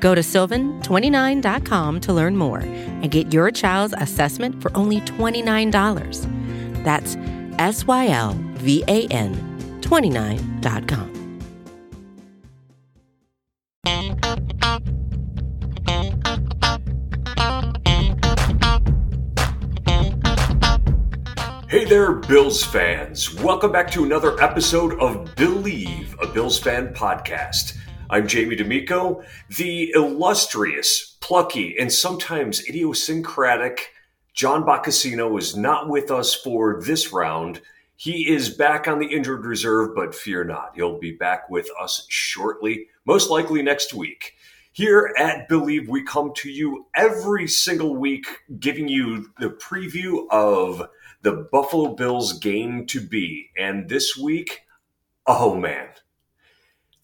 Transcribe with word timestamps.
Go 0.00 0.14
to 0.14 0.20
sylvan29.com 0.20 2.00
to 2.00 2.12
learn 2.12 2.36
more 2.36 2.60
and 2.60 3.10
get 3.10 3.32
your 3.32 3.50
child's 3.50 3.94
assessment 3.98 4.62
for 4.62 4.76
only 4.76 5.00
$29. 5.00 6.84
That's 6.84 7.16
S 7.58 7.86
Y 7.86 8.08
L 8.08 8.36
V 8.54 8.84
A 8.88 9.06
N 9.08 9.34
29.com. 9.80 11.18
Hey 21.68 21.84
there, 21.84 22.14
Bills 22.14 22.64
fans. 22.64 23.34
Welcome 23.34 23.72
back 23.72 23.90
to 23.90 24.02
another 24.02 24.42
episode 24.42 24.98
of 25.00 25.34
Believe, 25.36 26.16
a 26.22 26.26
Bills 26.26 26.58
fan 26.58 26.94
podcast. 26.94 27.76
I'm 28.10 28.26
Jamie 28.26 28.56
D'Amico, 28.56 29.22
the 29.54 29.90
illustrious, 29.94 31.18
plucky, 31.20 31.76
and 31.78 31.92
sometimes 31.92 32.66
idiosyncratic 32.66 33.90
John 34.32 34.64
Boccacino 34.64 35.38
is 35.38 35.54
not 35.54 35.90
with 35.90 36.10
us 36.10 36.34
for 36.34 36.80
this 36.80 37.12
round. 37.12 37.60
He 37.96 38.30
is 38.30 38.48
back 38.48 38.88
on 38.88 38.98
the 38.98 39.08
injured 39.08 39.44
reserve, 39.44 39.94
but 39.94 40.14
fear 40.14 40.42
not. 40.42 40.72
He'll 40.74 40.98
be 40.98 41.12
back 41.12 41.50
with 41.50 41.68
us 41.78 42.06
shortly, 42.08 42.86
most 43.04 43.28
likely 43.28 43.60
next 43.60 43.92
week. 43.92 44.36
Here 44.72 45.12
at 45.18 45.46
Believe, 45.46 45.86
we 45.86 46.02
come 46.02 46.32
to 46.36 46.50
you 46.50 46.86
every 46.94 47.46
single 47.46 47.94
week, 47.94 48.26
giving 48.58 48.88
you 48.88 49.32
the 49.38 49.50
preview 49.50 50.26
of 50.30 50.88
the 51.20 51.46
Buffalo 51.52 51.94
Bills 51.94 52.38
game 52.38 52.86
to 52.86 53.06
be. 53.06 53.50
And 53.58 53.86
this 53.90 54.16
week, 54.16 54.62
oh 55.26 55.54
man, 55.54 55.88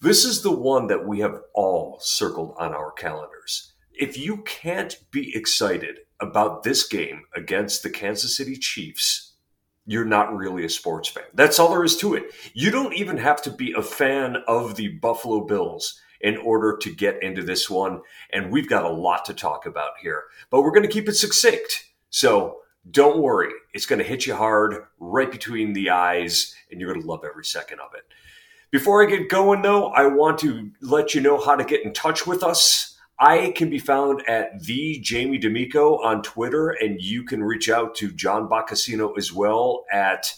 this 0.05 0.27
is 0.27 0.43
the 0.43 0.55
one 0.55 0.89
that 0.89 1.07
we 1.07 1.21
have 1.21 1.41
all 1.55 1.99
circled 1.99 2.55
on 2.59 2.75
our 2.75 2.93
calendars. 2.93 3.73
If 3.95 4.19
you 4.19 4.43
can't 4.43 4.99
be 5.11 5.35
excited 5.35 6.01
about 6.21 6.63
this 6.63 6.87
game 6.87 7.23
against 7.35 7.83
the 7.83 7.89
Kansas 7.89 8.37
City 8.37 8.57
Chiefs, 8.57 9.33
you're 9.87 10.05
not 10.05 10.37
really 10.37 10.67
a 10.67 10.69
sports 10.69 11.09
fan. 11.09 11.25
That's 11.33 11.59
all 11.59 11.71
there 11.71 11.85
is 11.85 11.97
to 11.99 12.13
it. 12.13 12.35
You 12.53 12.71
don't 12.71 12.93
even 12.93 13.17
have 13.17 13.41
to 13.43 13.51
be 13.51 13.73
a 13.73 13.81
fan 13.81 14.37
of 14.47 14.77
the 14.77 14.89
Buffalo 14.89 15.47
Bills 15.47 15.99
in 16.21 16.37
order 16.37 16.77
to 16.83 16.95
get 16.95 17.23
into 17.23 17.43
this 17.43 17.71
one. 17.71 18.03
And 18.31 18.53
we've 18.53 18.69
got 18.69 18.85
a 18.85 18.91
lot 18.91 19.25
to 19.25 19.33
talk 19.33 19.65
about 19.65 19.93
here, 20.03 20.25
but 20.51 20.61
we're 20.61 20.73
going 20.73 20.87
to 20.87 20.93
keep 20.93 21.09
it 21.09 21.17
succinct. 21.17 21.87
So 22.11 22.59
don't 22.91 23.23
worry, 23.23 23.53
it's 23.73 23.87
going 23.87 24.01
to 24.01 24.05
hit 24.05 24.27
you 24.27 24.35
hard 24.35 24.85
right 24.99 25.33
between 25.33 25.73
the 25.73 25.89
eyes, 25.89 26.55
and 26.71 26.79
you're 26.79 26.93
going 26.93 27.03
to 27.03 27.09
love 27.09 27.25
every 27.25 27.47
second 27.47 27.81
of 27.81 27.95
it. 27.95 28.03
Before 28.75 29.05
I 29.05 29.07
get 29.07 29.29
going, 29.29 29.63
though, 29.63 29.91
I 29.91 30.09
want 30.09 30.41
to 30.41 30.73
let 30.81 31.15
you 31.15 31.21
know 31.21 31.39
how 31.39 31.55
to 31.55 31.63
get 31.63 31.85
in 31.85 31.93
touch 31.93 32.27
with 32.27 32.43
us. 32.43 32.99
I 33.21 33.53
can 33.55 33.71
be 33.71 33.79
found 33.79 34.29
at 34.29 34.65
the 34.65 34.99
Jamie 34.99 35.39
D'Amico 35.39 36.03
on 36.03 36.23
Twitter, 36.23 36.71
and 36.71 37.01
you 37.01 37.23
can 37.23 37.45
reach 37.45 37.69
out 37.69 37.95
to 37.99 38.11
John 38.11 38.49
Boccacino 38.49 39.17
as 39.17 39.33
well 39.33 39.85
at 39.93 40.35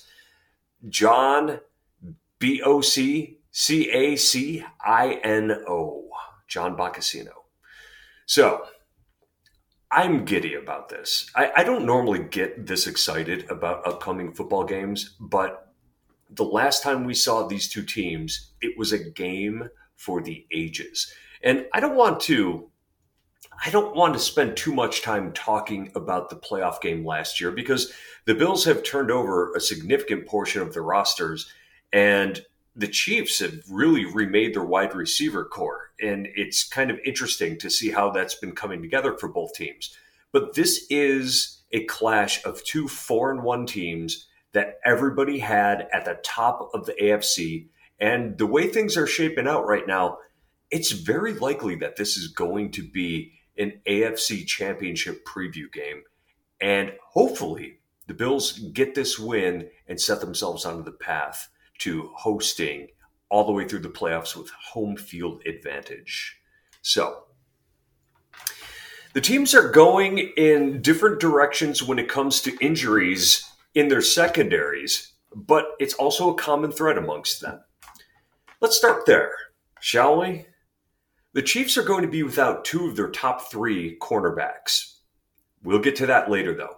John 0.90 1.60
B 2.38 2.60
O 2.60 2.82
C 2.82 3.38
C 3.52 3.88
A 3.88 4.16
C 4.16 4.62
I 4.84 5.14
N 5.24 5.52
O, 5.66 6.10
John 6.46 6.76
Boccacino. 6.76 7.32
So 8.26 8.66
I'm 9.90 10.26
giddy 10.26 10.52
about 10.52 10.90
this. 10.90 11.30
I, 11.34 11.52
I 11.56 11.64
don't 11.64 11.86
normally 11.86 12.24
get 12.24 12.66
this 12.66 12.86
excited 12.86 13.50
about 13.50 13.86
upcoming 13.86 14.34
football 14.34 14.64
games, 14.64 15.16
but 15.18 15.65
the 16.30 16.44
last 16.44 16.82
time 16.82 17.04
we 17.04 17.14
saw 17.14 17.46
these 17.46 17.68
two 17.68 17.82
teams, 17.82 18.52
it 18.60 18.76
was 18.78 18.92
a 18.92 19.10
game 19.10 19.68
for 19.96 20.20
the 20.20 20.46
ages. 20.52 21.12
And 21.42 21.66
I 21.72 21.80
don't 21.80 21.96
want 21.96 22.20
to 22.22 22.70
I 23.64 23.70
don't 23.70 23.96
want 23.96 24.12
to 24.12 24.20
spend 24.20 24.56
too 24.56 24.74
much 24.74 25.00
time 25.00 25.32
talking 25.32 25.90
about 25.94 26.28
the 26.28 26.36
playoff 26.36 26.80
game 26.82 27.06
last 27.06 27.40
year 27.40 27.50
because 27.50 27.92
the 28.26 28.34
Bills 28.34 28.66
have 28.66 28.82
turned 28.82 29.10
over 29.10 29.54
a 29.54 29.60
significant 29.60 30.26
portion 30.26 30.60
of 30.60 30.74
their 30.74 30.82
rosters 30.82 31.50
and 31.92 32.44
the 32.74 32.86
Chiefs 32.86 33.38
have 33.38 33.54
really 33.70 34.04
remade 34.04 34.54
their 34.54 34.64
wide 34.64 34.94
receiver 34.94 35.44
corps. 35.44 35.90
And 36.00 36.28
it's 36.34 36.68
kind 36.68 36.90
of 36.90 36.98
interesting 37.06 37.58
to 37.58 37.70
see 37.70 37.90
how 37.90 38.10
that's 38.10 38.34
been 38.34 38.52
coming 38.52 38.82
together 38.82 39.16
for 39.16 39.28
both 39.28 39.54
teams. 39.54 39.96
But 40.32 40.54
this 40.54 40.86
is 40.90 41.62
a 41.72 41.84
clash 41.84 42.44
of 42.44 42.62
two 42.64 42.88
four 42.88 43.30
and 43.30 43.42
one 43.42 43.64
teams 43.64 44.26
that 44.52 44.78
everybody 44.84 45.38
had 45.38 45.88
at 45.92 46.04
the 46.04 46.18
top 46.24 46.70
of 46.72 46.86
the 46.86 46.94
AFC. 46.94 47.68
And 47.98 48.38
the 48.38 48.46
way 48.46 48.68
things 48.68 48.96
are 48.96 49.06
shaping 49.06 49.46
out 49.46 49.66
right 49.66 49.86
now, 49.86 50.18
it's 50.70 50.92
very 50.92 51.34
likely 51.34 51.76
that 51.76 51.96
this 51.96 52.16
is 52.16 52.28
going 52.28 52.72
to 52.72 52.82
be 52.82 53.32
an 53.58 53.80
AFC 53.86 54.46
championship 54.46 55.24
preview 55.26 55.72
game. 55.72 56.02
And 56.60 56.92
hopefully, 57.12 57.80
the 58.06 58.14
Bills 58.14 58.52
get 58.52 58.94
this 58.94 59.18
win 59.18 59.68
and 59.86 60.00
set 60.00 60.20
themselves 60.20 60.64
onto 60.64 60.84
the 60.84 60.92
path 60.92 61.48
to 61.78 62.10
hosting 62.14 62.88
all 63.28 63.44
the 63.44 63.52
way 63.52 63.66
through 63.66 63.80
the 63.80 63.88
playoffs 63.88 64.36
with 64.36 64.50
home 64.50 64.96
field 64.96 65.42
advantage. 65.46 66.38
So, 66.82 67.24
the 69.12 69.20
teams 69.20 69.54
are 69.54 69.70
going 69.70 70.18
in 70.18 70.82
different 70.82 71.20
directions 71.20 71.82
when 71.82 71.98
it 71.98 72.08
comes 72.08 72.42
to 72.42 72.56
injuries 72.60 73.50
in 73.76 73.88
their 73.88 74.00
secondaries, 74.00 75.12
but 75.34 75.66
it's 75.78 75.94
also 75.94 76.30
a 76.30 76.38
common 76.38 76.72
thread 76.72 76.96
amongst 76.96 77.42
them. 77.42 77.60
Let's 78.60 78.78
start 78.78 79.04
there, 79.04 79.32
shall 79.80 80.18
we? 80.18 80.46
The 81.34 81.42
Chiefs 81.42 81.76
are 81.76 81.82
going 81.82 82.00
to 82.00 82.08
be 82.08 82.22
without 82.22 82.64
two 82.64 82.88
of 82.88 82.96
their 82.96 83.10
top 83.10 83.50
three 83.50 83.98
cornerbacks. 83.98 84.94
We'll 85.62 85.80
get 85.80 85.94
to 85.96 86.06
that 86.06 86.30
later, 86.30 86.54
though. 86.54 86.76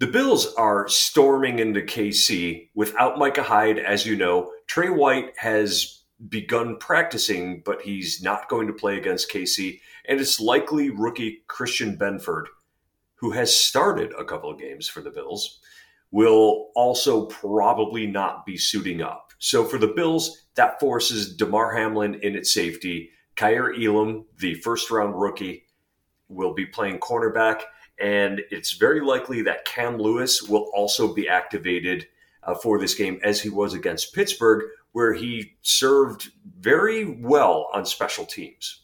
The 0.00 0.06
Bills 0.06 0.52
are 0.54 0.86
storming 0.86 1.60
into 1.60 1.80
KC 1.80 2.68
without 2.74 3.18
Micah 3.18 3.42
Hyde, 3.42 3.78
as 3.78 4.04
you 4.04 4.14
know. 4.14 4.52
Trey 4.66 4.90
White 4.90 5.32
has 5.38 6.02
begun 6.28 6.76
practicing, 6.76 7.62
but 7.64 7.80
he's 7.80 8.22
not 8.22 8.50
going 8.50 8.66
to 8.66 8.74
play 8.74 8.98
against 8.98 9.32
KC, 9.32 9.80
and 10.06 10.20
it's 10.20 10.38
likely 10.38 10.90
rookie 10.90 11.42
Christian 11.46 11.96
Benford, 11.96 12.44
who 13.14 13.30
has 13.30 13.56
started 13.56 14.12
a 14.18 14.24
couple 14.26 14.50
of 14.50 14.58
games 14.58 14.88
for 14.88 15.00
the 15.00 15.10
Bills, 15.10 15.60
will 16.10 16.70
also 16.74 17.26
probably 17.26 18.06
not 18.06 18.46
be 18.46 18.56
suiting 18.56 19.02
up. 19.02 19.32
So 19.38 19.64
for 19.64 19.78
the 19.78 19.88
Bills, 19.88 20.46
that 20.54 20.80
forces 20.80 21.36
Damar 21.36 21.74
Hamlin 21.74 22.14
in 22.22 22.36
at 22.36 22.46
safety. 22.46 23.10
Kaiir 23.36 23.72
Elam, 23.80 24.26
the 24.38 24.54
first 24.54 24.90
round 24.90 25.20
rookie, 25.20 25.66
will 26.28 26.54
be 26.54 26.66
playing 26.66 26.98
cornerback. 26.98 27.62
And 28.00 28.42
it's 28.50 28.72
very 28.72 29.00
likely 29.00 29.42
that 29.42 29.64
Cam 29.64 29.98
Lewis 29.98 30.42
will 30.42 30.70
also 30.74 31.14
be 31.14 31.28
activated 31.28 32.06
uh, 32.42 32.54
for 32.54 32.78
this 32.78 32.94
game, 32.94 33.20
as 33.22 33.40
he 33.40 33.48
was 33.48 33.74
against 33.74 34.14
Pittsburgh, 34.14 34.64
where 34.92 35.12
he 35.12 35.56
served 35.62 36.30
very 36.58 37.04
well 37.20 37.68
on 37.72 37.84
special 37.84 38.24
teams. 38.24 38.82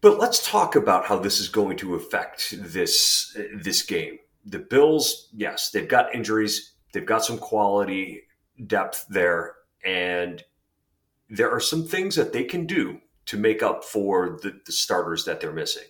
But 0.00 0.18
let's 0.18 0.46
talk 0.46 0.76
about 0.76 1.06
how 1.06 1.18
this 1.18 1.40
is 1.40 1.48
going 1.48 1.78
to 1.78 1.94
affect 1.94 2.54
this 2.58 3.36
this 3.54 3.82
game 3.82 4.18
the 4.46 4.60
Bills, 4.60 5.28
yes, 5.34 5.70
they've 5.70 5.88
got 5.88 6.14
injuries, 6.14 6.74
they've 6.92 7.04
got 7.04 7.24
some 7.24 7.36
quality 7.36 8.22
depth 8.66 9.06
there, 9.08 9.54
and 9.84 10.42
there 11.28 11.50
are 11.50 11.60
some 11.60 11.84
things 11.84 12.14
that 12.14 12.32
they 12.32 12.44
can 12.44 12.64
do 12.64 13.00
to 13.26 13.36
make 13.36 13.62
up 13.62 13.84
for 13.84 14.38
the, 14.42 14.60
the 14.64 14.72
starters 14.72 15.24
that 15.24 15.40
they're 15.40 15.52
missing. 15.52 15.82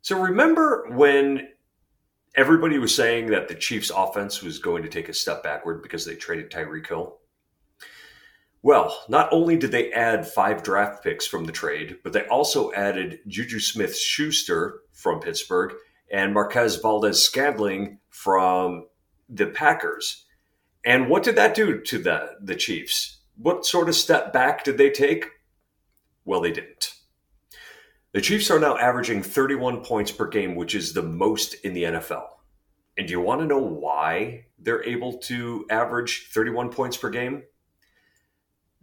So 0.00 0.18
remember 0.18 0.88
when 0.90 1.48
everybody 2.34 2.78
was 2.78 2.94
saying 2.94 3.26
that 3.26 3.48
the 3.48 3.54
Chiefs' 3.54 3.92
offense 3.94 4.42
was 4.42 4.58
going 4.58 4.82
to 4.82 4.88
take 4.88 5.10
a 5.10 5.14
step 5.14 5.42
backward 5.42 5.82
because 5.82 6.06
they 6.06 6.14
traded 6.14 6.50
Tyreek 6.50 6.86
Hill? 6.86 7.18
Well, 8.62 8.98
not 9.08 9.28
only 9.32 9.56
did 9.56 9.72
they 9.72 9.92
add 9.92 10.26
five 10.26 10.62
draft 10.62 11.02
picks 11.04 11.26
from 11.26 11.44
the 11.44 11.52
trade, 11.52 11.98
but 12.02 12.12
they 12.12 12.26
also 12.28 12.72
added 12.72 13.18
Juju 13.26 13.58
Smith 13.58 13.96
Schuster 13.96 14.80
from 14.92 15.20
Pittsburgh 15.20 15.74
and 16.12 16.34
Marquez 16.34 16.76
Valdes 16.76 17.22
Scantling 17.22 17.98
from 18.10 18.86
the 19.28 19.46
Packers. 19.46 20.26
And 20.84 21.08
what 21.08 21.22
did 21.22 21.36
that 21.36 21.54
do 21.54 21.80
to 21.80 21.98
the, 21.98 22.36
the 22.40 22.54
Chiefs? 22.54 23.20
What 23.36 23.64
sort 23.64 23.88
of 23.88 23.94
step 23.94 24.32
back 24.32 24.62
did 24.62 24.76
they 24.76 24.90
take? 24.90 25.30
Well, 26.24 26.42
they 26.42 26.52
didn't. 26.52 26.92
The 28.12 28.20
Chiefs 28.20 28.50
are 28.50 28.60
now 28.60 28.76
averaging 28.76 29.22
31 29.22 29.82
points 29.82 30.12
per 30.12 30.28
game, 30.28 30.54
which 30.54 30.74
is 30.74 30.92
the 30.92 31.02
most 31.02 31.54
in 31.64 31.72
the 31.72 31.84
NFL. 31.84 32.26
And 32.98 33.06
do 33.06 33.12
you 33.12 33.20
want 33.20 33.40
to 33.40 33.46
know 33.46 33.58
why 33.58 34.46
they're 34.58 34.84
able 34.84 35.14
to 35.20 35.64
average 35.70 36.28
31 36.30 36.70
points 36.70 36.98
per 36.98 37.08
game? 37.08 37.44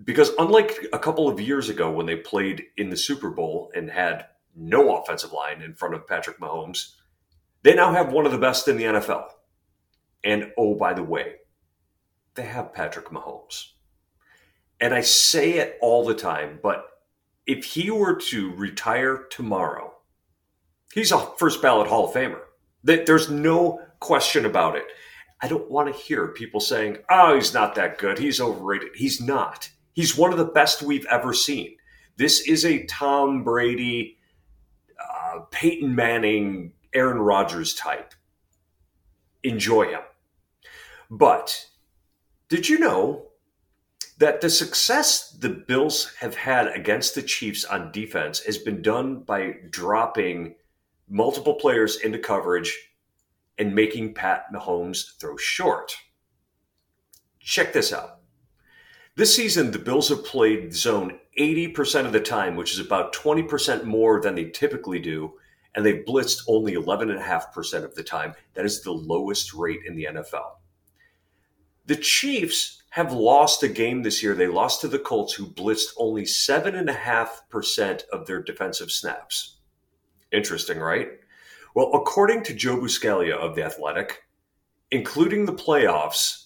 Because 0.04 0.32
unlike 0.40 0.88
a 0.92 0.98
couple 0.98 1.30
of 1.30 1.40
years 1.40 1.70
ago 1.70 1.92
when 1.92 2.08
they 2.08 2.16
played 2.16 2.64
in 2.76 2.90
the 2.90 2.98
Super 2.98 3.30
Bowl 3.30 3.72
and 3.76 3.92
had 3.92 4.26
no 4.56 4.98
offensive 4.98 5.32
line 5.32 5.62
in 5.62 5.76
front 5.76 5.94
of 5.94 6.08
Patrick 6.08 6.40
Mahomes, 6.40 6.96
they 7.64 7.76
now 7.76 7.92
have 7.92 8.12
one 8.12 8.26
of 8.26 8.32
the 8.32 8.38
best 8.38 8.68
in 8.68 8.78
the 8.78 8.86
NFL. 8.86 9.26
And 10.24 10.52
oh, 10.58 10.76
by 10.76 10.94
the 10.94 11.04
way, 11.04 11.36
they 12.36 12.44
have 12.44 12.74
Patrick 12.74 13.08
Mahomes. 13.08 13.72
And 14.80 14.94
I 14.94 15.02
say 15.02 15.54
it 15.54 15.78
all 15.82 16.06
the 16.06 16.14
time, 16.14 16.60
but 16.64 16.86
if 17.46 17.66
he 17.66 17.92
were 17.92 18.16
to 18.16 18.54
retire 18.56 19.26
tomorrow, 19.30 19.94
he's 20.94 21.12
a 21.12 21.20
first 21.38 21.62
ballot 21.62 21.88
Hall 21.88 22.08
of 22.08 22.14
Famer. 22.14 22.42
There's 22.84 23.30
no 23.30 23.82
question 24.00 24.46
about 24.46 24.76
it. 24.76 24.86
I 25.42 25.48
don't 25.48 25.70
want 25.70 25.94
to 25.94 26.02
hear 26.02 26.30
people 26.30 26.60
saying, 26.60 26.98
oh, 27.10 27.36
he's 27.36 27.54
not 27.54 27.76
that 27.76 27.98
good. 27.98 28.20
He's 28.20 28.40
overrated. 28.40 28.90
He's 28.96 29.22
not. 29.22 29.70
He's 29.94 30.18
one 30.18 30.32
of 30.32 30.38
the 30.38 30.46
best 30.46 30.82
we've 30.82 31.06
ever 31.08 31.34
seen. 31.34 31.76
This 32.18 32.42
is 32.42 32.66
a 32.66 32.86
Tom 32.86 33.44
Brady, 33.44 34.18
uh, 35.00 35.40
Peyton 35.52 35.96
Manning, 35.96 36.74
Aaron 36.94 37.20
Rodgers 37.20 37.74
type. 37.74 38.14
Enjoy 39.44 39.90
him. 39.90 40.02
But 41.10 41.68
did 42.50 42.68
you 42.68 42.80
know 42.80 43.28
that 44.18 44.42
the 44.42 44.50
success 44.50 45.32
the 45.32 45.50
Bills 45.50 46.14
have 46.20 46.36
had 46.36 46.68
against 46.68 47.16
the 47.16 47.22
Chiefs 47.22 47.64
on 47.64 47.92
defense 47.92 48.42
has 48.42 48.58
been 48.58 48.82
done 48.82 49.22
by 49.22 49.56
dropping 49.70 50.56
multiple 51.08 51.56
players 51.56 51.98
into 51.98 52.20
coverage 52.20 52.92
and 53.58 53.74
making 53.74 54.14
Pat 54.14 54.46
Mahomes 54.54 55.18
throw 55.20 55.38
short? 55.38 55.96
Check 57.40 57.72
this 57.72 57.94
out. 57.94 58.20
This 59.16 59.36
season, 59.36 59.72
the 59.72 59.80
Bills 59.80 60.10
have 60.10 60.26
played 60.26 60.74
zone 60.74 61.20
80% 61.38 62.06
of 62.06 62.12
the 62.12 62.20
time, 62.20 62.56
which 62.56 62.74
is 62.74 62.80
about 62.80 63.14
20% 63.14 63.84
more 63.84 64.22
than 64.22 64.36
they 64.36 64.46
typically 64.46 65.00
do, 65.00 65.34
and 65.76 65.86
they've 65.86 66.06
blitzed 66.06 66.44
only 66.48 66.74
11.5% 66.74 67.84
of 67.84 67.96
the 67.96 68.04
time. 68.04 68.34
That 68.54 68.66
is 68.66 68.82
the 68.82 68.92
lowest 68.92 69.54
rate 69.54 69.82
in 69.86 69.96
the 69.96 70.08
NFL. 70.12 70.58
The 71.86 71.96
Chiefs 71.96 72.84
have 72.92 73.12
lost 73.12 73.64
a 73.64 73.68
game 73.68 74.04
this 74.04 74.22
year. 74.24 74.36
They 74.36 74.48
lost 74.48 74.82
to 74.82 74.88
the 74.88 75.00
Colts, 75.00 75.34
who 75.34 75.48
blitzed 75.48 75.90
only 75.98 76.24
7.5% 76.24 78.02
of 78.12 78.26
their 78.26 78.42
defensive 78.42 78.92
snaps. 78.92 79.58
Interesting, 80.32 80.80
right? 80.80 81.10
Well, 81.76 81.92
according 81.94 82.44
to 82.44 82.54
Joe 82.54 82.78
Buscaglia 82.78 83.36
of 83.36 83.56
The 83.56 83.64
Athletic, 83.64 84.24
including 84.92 85.46
the 85.46 85.54
playoffs, 85.54 86.46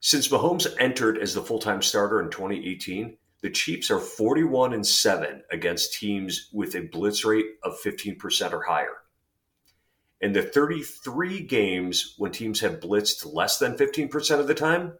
since 0.00 0.28
Mahomes 0.28 0.66
entered 0.78 1.18
as 1.18 1.34
the 1.34 1.42
full 1.42 1.58
time 1.58 1.82
starter 1.82 2.20
in 2.20 2.30
2018, 2.30 3.16
the 3.40 3.50
Chiefs 3.50 3.90
are 3.90 4.00
41 4.00 4.72
and 4.72 4.86
7 4.86 5.42
against 5.50 5.94
teams 5.94 6.48
with 6.52 6.74
a 6.74 6.82
blitz 6.82 7.24
rate 7.24 7.46
of 7.62 7.78
15% 7.84 8.52
or 8.52 8.62
higher. 8.62 8.96
In 10.20 10.32
the 10.32 10.42
33 10.42 11.40
games 11.42 12.14
when 12.18 12.32
teams 12.32 12.60
have 12.60 12.80
blitzed 12.80 13.32
less 13.32 13.58
than 13.58 13.76
15% 13.76 14.40
of 14.40 14.48
the 14.48 14.54
time, 14.54 14.94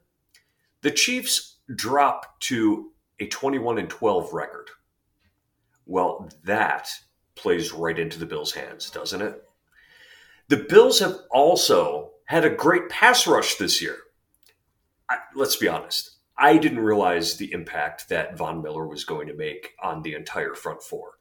the 0.82 0.92
Chiefs 0.92 1.56
drop 1.74 2.38
to 2.40 2.92
a 3.18 3.26
21 3.26 3.78
and 3.78 3.90
12 3.90 4.32
record. 4.32 4.70
Well, 5.86 6.30
that 6.44 6.88
plays 7.34 7.72
right 7.72 7.98
into 7.98 8.18
the 8.18 8.26
Bills' 8.26 8.52
hands, 8.52 8.90
doesn't 8.90 9.22
it? 9.22 9.42
The 10.48 10.58
Bills 10.68 11.00
have 11.00 11.18
also 11.30 12.12
had 12.26 12.44
a 12.44 12.50
great 12.50 12.88
pass 12.88 13.26
rush 13.26 13.56
this 13.56 13.82
year. 13.82 13.96
I, 15.10 15.16
let's 15.34 15.56
be 15.56 15.66
honest. 15.66 16.17
I 16.38 16.56
didn't 16.56 16.80
realize 16.80 17.36
the 17.36 17.52
impact 17.52 18.08
that 18.08 18.36
Von 18.36 18.62
Miller 18.62 18.86
was 18.86 19.04
going 19.04 19.26
to 19.26 19.34
make 19.34 19.74
on 19.82 20.02
the 20.02 20.14
entire 20.14 20.54
front 20.54 20.82
four. 20.82 21.18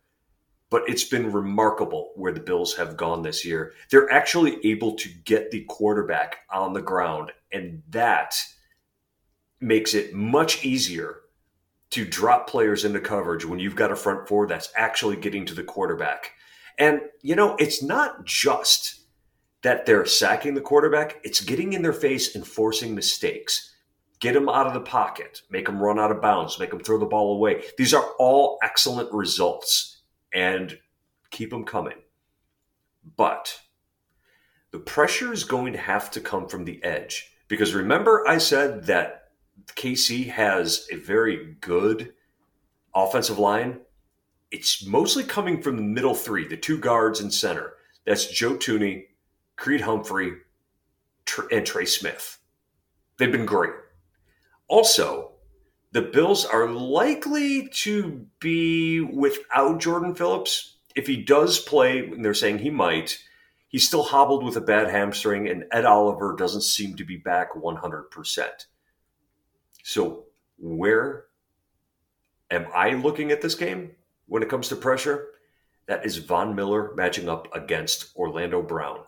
But 0.70 0.84
it's 0.88 1.06
been 1.06 1.32
remarkable 1.32 2.12
where 2.16 2.34
the 2.34 2.42
Bills 2.42 2.76
have 2.76 2.98
gone 2.98 3.24
this 3.24 3.46
year. 3.46 3.74
They're 3.90 4.12
actually 4.12 4.60
able 4.66 4.96
to 4.98 5.10
get 5.24 5.50
the 5.50 5.64
quarterback 5.70 6.40
on 6.54 6.74
the 6.74 6.82
ground, 6.82 7.32
and 7.52 7.82
that 7.90 8.36
makes 9.60 9.94
it 9.94 10.14
much 10.14 10.64
easier 10.64 11.22
to 11.90 12.06
drop 12.06 12.50
players 12.50 12.84
into 12.84 13.00
coverage 13.00 13.46
when 13.46 13.60
you've 13.60 13.78
got 13.78 13.92
a 13.92 13.96
front 13.96 14.28
four 14.28 14.46
that's 14.46 14.72
actually 14.76 15.16
getting 15.16 15.46
to 15.46 15.56
the 15.56 15.64
quarterback. 15.64 16.34
And, 16.78 17.02
you 17.22 17.36
know, 17.36 17.56
it's 17.56 17.82
not 17.82 18.26
just 18.26 19.00
that 19.64 19.86
they're 19.86 20.06
sacking 20.06 20.54
the 20.54 20.62
quarterback, 20.62 21.20
it's 21.24 21.42
getting 21.42 21.74
in 21.74 21.82
their 21.82 21.94
face 21.94 22.36
and 22.36 22.46
forcing 22.46 22.94
mistakes. 22.94 23.74
Get 24.20 24.34
them 24.34 24.50
out 24.50 24.68
of 24.68 24.74
the 24.74 24.80
pocket, 24.80 25.44
make 25.50 25.68
them 25.68 25.80
run 25.80 26.00
out 26.00 26.12
of 26.12 26.22
bounds, 26.22 26.60
make 26.60 26.72
them 26.72 26.80
throw 26.80 26.98
the 26.98 27.06
ball 27.06 27.36
away. 27.36 27.64
These 27.78 27.94
are 27.94 28.14
all 28.18 28.58
excellent 28.64 29.14
results 29.14 30.02
and 30.34 30.80
keep 31.30 31.52
them 31.52 31.66
coming. 31.66 31.98
But 33.16 33.60
the 34.72 34.80
pressure 34.80 35.32
is 35.32 35.44
going 35.44 35.74
to 35.74 35.80
have 35.80 36.10
to 36.12 36.22
come 36.22 36.48
from 36.48 36.66
the 36.66 36.84
edge 36.84 37.32
because 37.48 37.74
remember, 37.74 38.28
I 38.28 38.40
said 38.40 38.86
that 38.88 39.30
KC 39.76 40.30
has 40.30 40.88
a 40.92 40.98
very 40.98 41.56
good 41.62 42.14
offensive 42.94 43.40
line. 43.40 43.80
It's 44.52 44.86
mostly 44.86 45.24
coming 45.24 45.62
from 45.62 45.78
the 45.78 45.84
middle 45.84 46.16
three, 46.16 46.48
the 46.48 46.58
two 46.58 46.78
guards 46.78 47.20
and 47.20 47.34
center. 47.34 47.74
That's 48.06 48.28
Joe 48.28 48.56
Thuney, 48.56 49.08
Creed 49.56 49.82
Humphrey, 49.82 50.34
and 51.52 51.66
Trey 51.66 51.86
Smith. 51.86 52.40
They've 53.18 53.32
been 53.32 53.46
great. 53.46 53.74
Also, 54.68 55.32
the 55.92 56.02
Bills 56.02 56.46
are 56.46 56.68
likely 56.68 57.70
to 57.70 58.28
be 58.40 59.00
without 59.00 59.80
Jordan 59.80 60.14
Phillips. 60.14 60.78
If 60.96 61.08
he 61.08 61.24
does 61.24 61.60
play, 61.60 62.00
and 62.00 62.24
they're 62.24 62.34
saying 62.34 62.60
he 62.60 62.70
might, 62.70 63.20
he's 63.68 63.88
still 63.88 64.04
hobbled 64.04 64.44
with 64.44 64.58
a 64.58 64.62
bad 64.62 64.90
hamstring, 64.90 65.48
and 65.48 65.66
Ed 65.72 65.86
Oliver 65.86 66.36
doesn't 66.38 66.62
seem 66.62 66.96
to 66.98 67.06
be 67.06 67.18
back 67.18 67.54
100%. 67.54 68.48
So, 69.84 70.26
where 70.58 71.26
am 72.52 72.68
I 72.74 72.92
looking 72.92 73.32
at 73.32 73.42
this 73.42 73.56
game 73.56 73.92
when 74.26 74.44
it 74.44 74.50
comes 74.50 74.68
to 74.70 74.76
pressure? 74.76 75.28
That 75.88 76.06
is 76.06 76.18
Von 76.18 76.54
Miller 76.56 76.94
matching 76.96 77.30
up 77.30 77.48
against 77.56 78.14
Orlando 78.16 78.62
Brown 78.62 79.06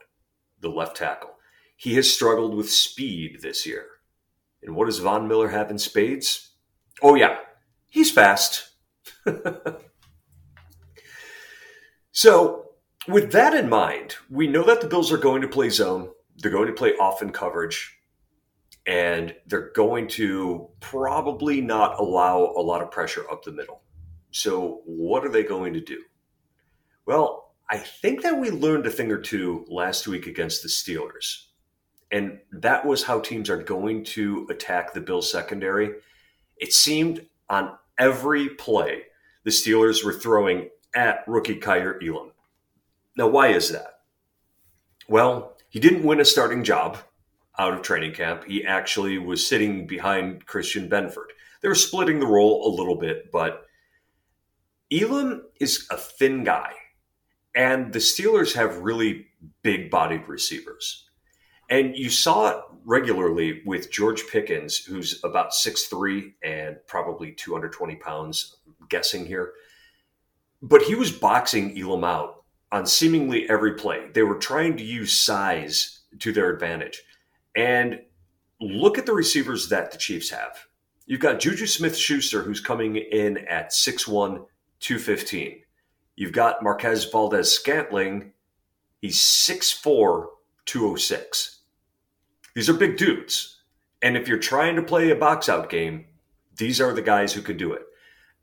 the 0.62 0.70
left 0.70 0.98
tackle. 0.98 1.32
He 1.76 1.96
has 1.96 2.12
struggled 2.12 2.56
with 2.56 2.70
speed 2.70 3.40
this 3.42 3.66
year. 3.66 3.86
And 4.64 4.76
what 4.76 4.86
does 4.86 5.00
Von 5.00 5.28
Miller 5.28 5.50
have 5.50 5.72
in 5.72 5.80
spades? 5.80 6.52
Oh, 7.02 7.16
yeah, 7.16 7.38
he's 7.90 8.12
fast. 8.12 8.72
so, 12.12 12.66
with 13.08 13.32
that 13.32 13.54
in 13.54 13.70
mind, 13.70 14.16
we 14.30 14.48
know 14.48 14.64
that 14.64 14.82
the 14.82 14.88
Bills 14.88 15.12
are 15.12 15.18
going 15.18 15.42
to 15.42 15.48
play 15.48 15.70
zone, 15.70 16.10
they're 16.38 16.52
going 16.52 16.68
to 16.68 16.74
play 16.74 16.92
off 16.94 17.22
in 17.22 17.32
coverage, 17.32 17.98
and 18.86 19.36
they're 19.48 19.72
going 19.72 20.08
to 20.10 20.70
probably 20.80 21.62
not 21.62 22.00
allow 22.00 22.54
a 22.58 22.62
lot 22.62 22.82
of 22.82 22.92
pressure 22.92 23.30
up 23.32 23.44
the 23.44 23.52
middle. 23.52 23.82
So, 24.32 24.82
what 24.86 25.26
are 25.26 25.32
they 25.32 25.44
going 25.44 25.74
to 25.74 25.82
do? 25.82 26.04
Well, 27.06 27.56
I 27.70 27.78
think 27.78 28.24
that 28.24 28.38
we 28.38 28.50
learned 28.52 28.86
a 28.86 28.92
thing 28.92 29.12
or 29.12 29.20
two 29.20 29.66
last 29.70 30.08
week 30.08 30.28
against 30.28 30.64
the 30.64 30.70
Steelers. 30.70 31.49
And 32.12 32.40
that 32.52 32.86
was 32.86 33.04
how 33.04 33.20
teams 33.20 33.50
are 33.50 33.62
going 33.62 34.04
to 34.06 34.48
attack 34.50 34.94
the 34.94 35.02
Bills 35.02 35.32
secondary. 35.32 35.96
It 36.58 36.74
seemed 36.74 37.26
on 37.50 37.78
every 37.98 38.50
play 38.50 39.04
the 39.44 39.52
Steelers 39.52 40.04
were 40.04 40.14
throwing 40.14 40.70
at 40.96 41.24
rookie 41.28 41.56
Kaiir 41.56 42.00
Elam. 42.02 42.32
Now, 43.16 43.28
why 43.28 43.50
is 43.50 43.72
that? 43.72 44.02
Well, 45.08 45.58
he 45.70 45.80
didn't 45.80 46.04
win 46.04 46.20
a 46.20 46.26
starting 46.26 46.64
job 46.64 46.98
out 47.58 47.74
of 47.74 47.82
training 47.82 48.14
camp. 48.14 48.46
He 48.46 48.66
actually 48.66 49.18
was 49.18 49.46
sitting 49.46 49.86
behind 49.86 50.46
Christian 50.46 50.90
Benford. 50.90 51.30
They 51.62 51.68
were 51.68 51.76
splitting 51.76 52.20
the 52.20 52.28
role 52.28 52.68
a 52.68 52.76
little 52.76 52.96
bit, 52.96 53.32
but 53.32 53.66
Elam 54.92 55.44
is 55.60 55.88
a 55.92 55.98
thin 55.98 56.44
guy. 56.44 56.72
And 57.54 57.92
the 57.92 58.00
Steelers 58.00 58.54
have 58.54 58.78
really 58.78 59.28
big 59.62 59.90
bodied 59.92 60.28
receivers. 60.28 61.09
And 61.70 61.96
you 61.96 62.10
saw 62.10 62.50
it 62.50 62.64
regularly 62.86 63.62
with 63.66 63.92
George 63.92 64.24
Pickens, 64.28 64.78
who's 64.78 65.24
about 65.24 65.52
6'3 65.52 66.34
and 66.44 66.78
probably 66.88 67.34
220 67.34 67.96
pounds, 67.98 68.56
guessing 68.90 69.26
here. 69.26 69.54
But 70.62 70.82
he 70.82 70.96
was 70.96 71.12
boxing 71.12 71.80
Elam 71.80 72.04
out 72.04 72.44
on 72.72 72.86
seemingly 72.86 73.50
every 73.50 73.74
play. 73.74 74.08
They 74.14 74.24
were 74.24 74.36
trying 74.40 74.78
to 74.78 74.84
use 74.84 75.14
size 75.14 76.00
to 76.20 76.32
their 76.32 76.50
advantage. 76.52 77.04
And 77.56 78.02
look 78.60 78.98
at 78.98 79.06
the 79.06 79.14
receivers 79.14 79.70
that 79.70 79.92
the 79.92 79.98
Chiefs 79.98 80.30
have. 80.32 80.66
You've 81.06 81.20
got 81.22 81.40
Juju 81.40 81.66
Smith 81.66 81.96
Schuster, 81.96 82.44
who's 82.44 82.60
coming 82.60 82.96
in 82.96 83.40
at 83.48 83.72
6'1, 83.72 84.46
215. 84.80 85.62
you've 86.16 86.32
got 86.34 86.62
Marquez 86.62 87.06
Valdes 87.06 87.52
Scantling. 87.52 88.34
He's 89.02 89.20
6'4, 89.20 90.28
206. 90.66 91.59
These 92.60 92.70
are 92.70 92.74
big 92.74 92.98
dudes. 92.98 93.62
And 94.02 94.18
if 94.18 94.28
you're 94.28 94.38
trying 94.38 94.76
to 94.76 94.82
play 94.82 95.12
a 95.12 95.16
box 95.16 95.48
out 95.48 95.70
game, 95.70 96.04
these 96.58 96.82
are 96.82 96.92
the 96.92 97.02
guys 97.02 97.32
who 97.32 97.42
can 97.42 97.56
do 97.56 97.72
it. 97.72 97.84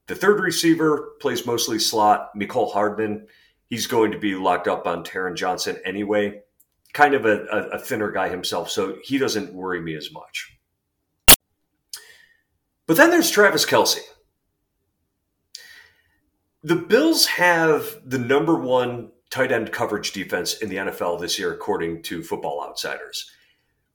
The 0.07 0.15
third 0.15 0.41
receiver 0.41 1.11
plays 1.21 1.45
mostly 1.45 1.79
slot. 1.79 2.31
Mecole 2.35 2.73
Hardman, 2.73 3.27
he's 3.67 3.87
going 3.87 4.13
to 4.13 4.19
be 4.19 4.35
locked 4.35 4.69
up 4.69 4.87
on 4.87 5.05
Taron 5.05 5.37
Johnson 5.37 5.77
anyway. 5.85 6.41
Kind 6.95 7.13
of 7.13 7.27
a, 7.27 7.45
a, 7.53 7.59
a 7.73 7.79
thinner 7.79 8.11
guy 8.11 8.31
himself, 8.31 8.71
so 8.71 8.97
he 9.05 9.19
doesn't 9.19 9.53
worry 9.53 9.83
me 9.83 9.95
as 9.95 10.11
much. 10.11 10.57
But 12.87 12.97
then 12.97 13.11
there's 13.11 13.31
Travis 13.31 13.67
Kelce. 13.67 14.01
The 16.63 16.77
Bills 16.77 17.27
have 17.27 18.01
the 18.03 18.19
number 18.19 18.55
one 18.59 19.11
tight 19.29 19.53
end 19.53 19.73
coverage 19.73 20.13
defense 20.13 20.55
in 20.63 20.71
the 20.71 20.77
NFL 20.77 21.21
this 21.21 21.39
year, 21.39 21.53
according 21.53 22.01
to 22.05 22.23
Football 22.23 22.65
Outsiders, 22.67 23.31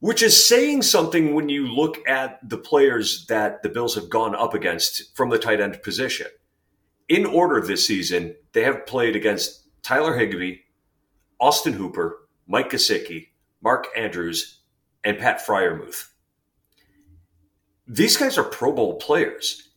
which 0.02 0.24
is 0.24 0.46
saying 0.46 0.82
something 0.82 1.36
when 1.36 1.48
you 1.48 1.68
look 1.68 1.98
at 2.08 2.38
the 2.50 2.58
players 2.58 3.26
that 3.28 3.62
the 3.62 3.70
Bills 3.70 3.94
have 3.94 4.10
gone 4.10 4.36
up 4.36 4.56
against 4.56 5.16
from 5.16 5.30
the 5.30 5.38
tight 5.38 5.62
end 5.62 5.82
position. 5.84 6.26
In 7.08 7.26
order 7.26 7.62
this 7.62 7.86
season, 7.86 8.36
they 8.54 8.64
have 8.64 8.88
played 8.88 9.16
against 9.16 9.68
Tyler 9.84 10.18
Higbee, 10.18 10.58
Austin 11.40 11.74
Hooper, 11.74 12.28
Mike 12.48 12.72
Gesicki, 12.72 13.28
Mark 13.62 13.88
Andrews, 13.96 14.62
and 15.04 15.20
Pat 15.20 15.40
Freiermuth. 15.46 16.08
These 17.88 18.18
guys 18.18 18.40
are 18.40 18.44
Pro 18.44 18.72
Bowl 18.72 18.96
players. 18.96 19.70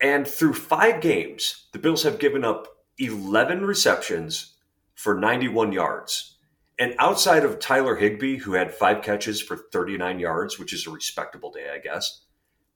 And 0.00 0.26
through 0.26 0.54
five 0.54 1.00
games, 1.00 1.66
the 1.72 1.78
Bills 1.80 2.04
have 2.04 2.18
given 2.18 2.44
up 2.44 2.68
11 2.98 3.64
receptions 3.64 4.54
for 4.94 5.18
91 5.18 5.72
yards. 5.72 6.33
And 6.78 6.94
outside 6.98 7.44
of 7.44 7.60
Tyler 7.60 7.94
Higbee, 7.94 8.38
who 8.38 8.54
had 8.54 8.74
five 8.74 9.02
catches 9.02 9.40
for 9.40 9.56
39 9.56 10.18
yards, 10.18 10.58
which 10.58 10.72
is 10.72 10.86
a 10.86 10.90
respectable 10.90 11.52
day, 11.52 11.70
I 11.72 11.78
guess, 11.78 12.22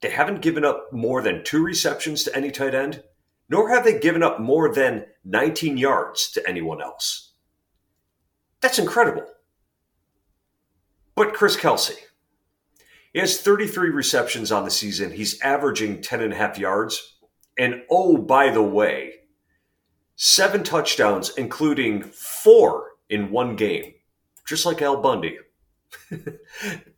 they 0.00 0.10
haven't 0.10 0.42
given 0.42 0.64
up 0.64 0.92
more 0.92 1.22
than 1.22 1.42
two 1.42 1.62
receptions 1.62 2.22
to 2.24 2.36
any 2.36 2.50
tight 2.52 2.74
end, 2.74 3.02
nor 3.48 3.70
have 3.70 3.84
they 3.84 3.98
given 3.98 4.22
up 4.22 4.38
more 4.38 4.72
than 4.72 5.06
19 5.24 5.76
yards 5.76 6.30
to 6.32 6.48
anyone 6.48 6.80
else. 6.80 7.32
That's 8.60 8.78
incredible. 8.78 9.26
But 11.16 11.34
Chris 11.34 11.56
Kelce, 11.56 11.96
he 13.12 13.18
has 13.18 13.40
33 13.40 13.90
receptions 13.90 14.52
on 14.52 14.64
the 14.64 14.70
season. 14.70 15.10
He's 15.10 15.40
averaging 15.40 16.02
10 16.02 16.20
and 16.20 16.32
a 16.32 16.36
half 16.36 16.58
yards. 16.58 17.16
And 17.58 17.82
oh, 17.90 18.16
by 18.16 18.50
the 18.50 18.62
way, 18.62 19.14
seven 20.14 20.62
touchdowns, 20.62 21.30
including 21.30 22.02
four 22.02 22.92
in 23.10 23.30
one 23.30 23.56
game, 23.56 23.94
just 24.46 24.66
like 24.66 24.82
Al 24.82 25.00
Bundy. 25.00 25.38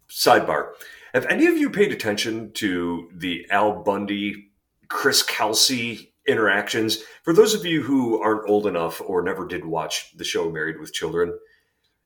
Sidebar. 0.09 0.73
Have 1.15 1.27
any 1.27 1.47
of 1.47 1.57
you 1.57 1.71
paid 1.71 1.93
attention 1.93 2.53
to 2.55 3.11
the 3.15 3.47
Al 3.51 3.83
Bundy, 3.83 4.51
Chris 4.89 5.25
Kelce 5.25 6.09
interactions? 6.27 6.99
For 7.25 7.33
those 7.33 7.55
of 7.55 7.65
you 7.65 7.83
who 7.83 8.21
aren't 8.23 8.49
old 8.49 8.67
enough 8.67 9.01
or 9.01 9.23
never 9.23 9.47
did 9.47 9.65
watch 9.65 10.17
the 10.17 10.25
show 10.25 10.51
Married 10.51 10.79
with 10.79 10.93
Children, 10.93 11.37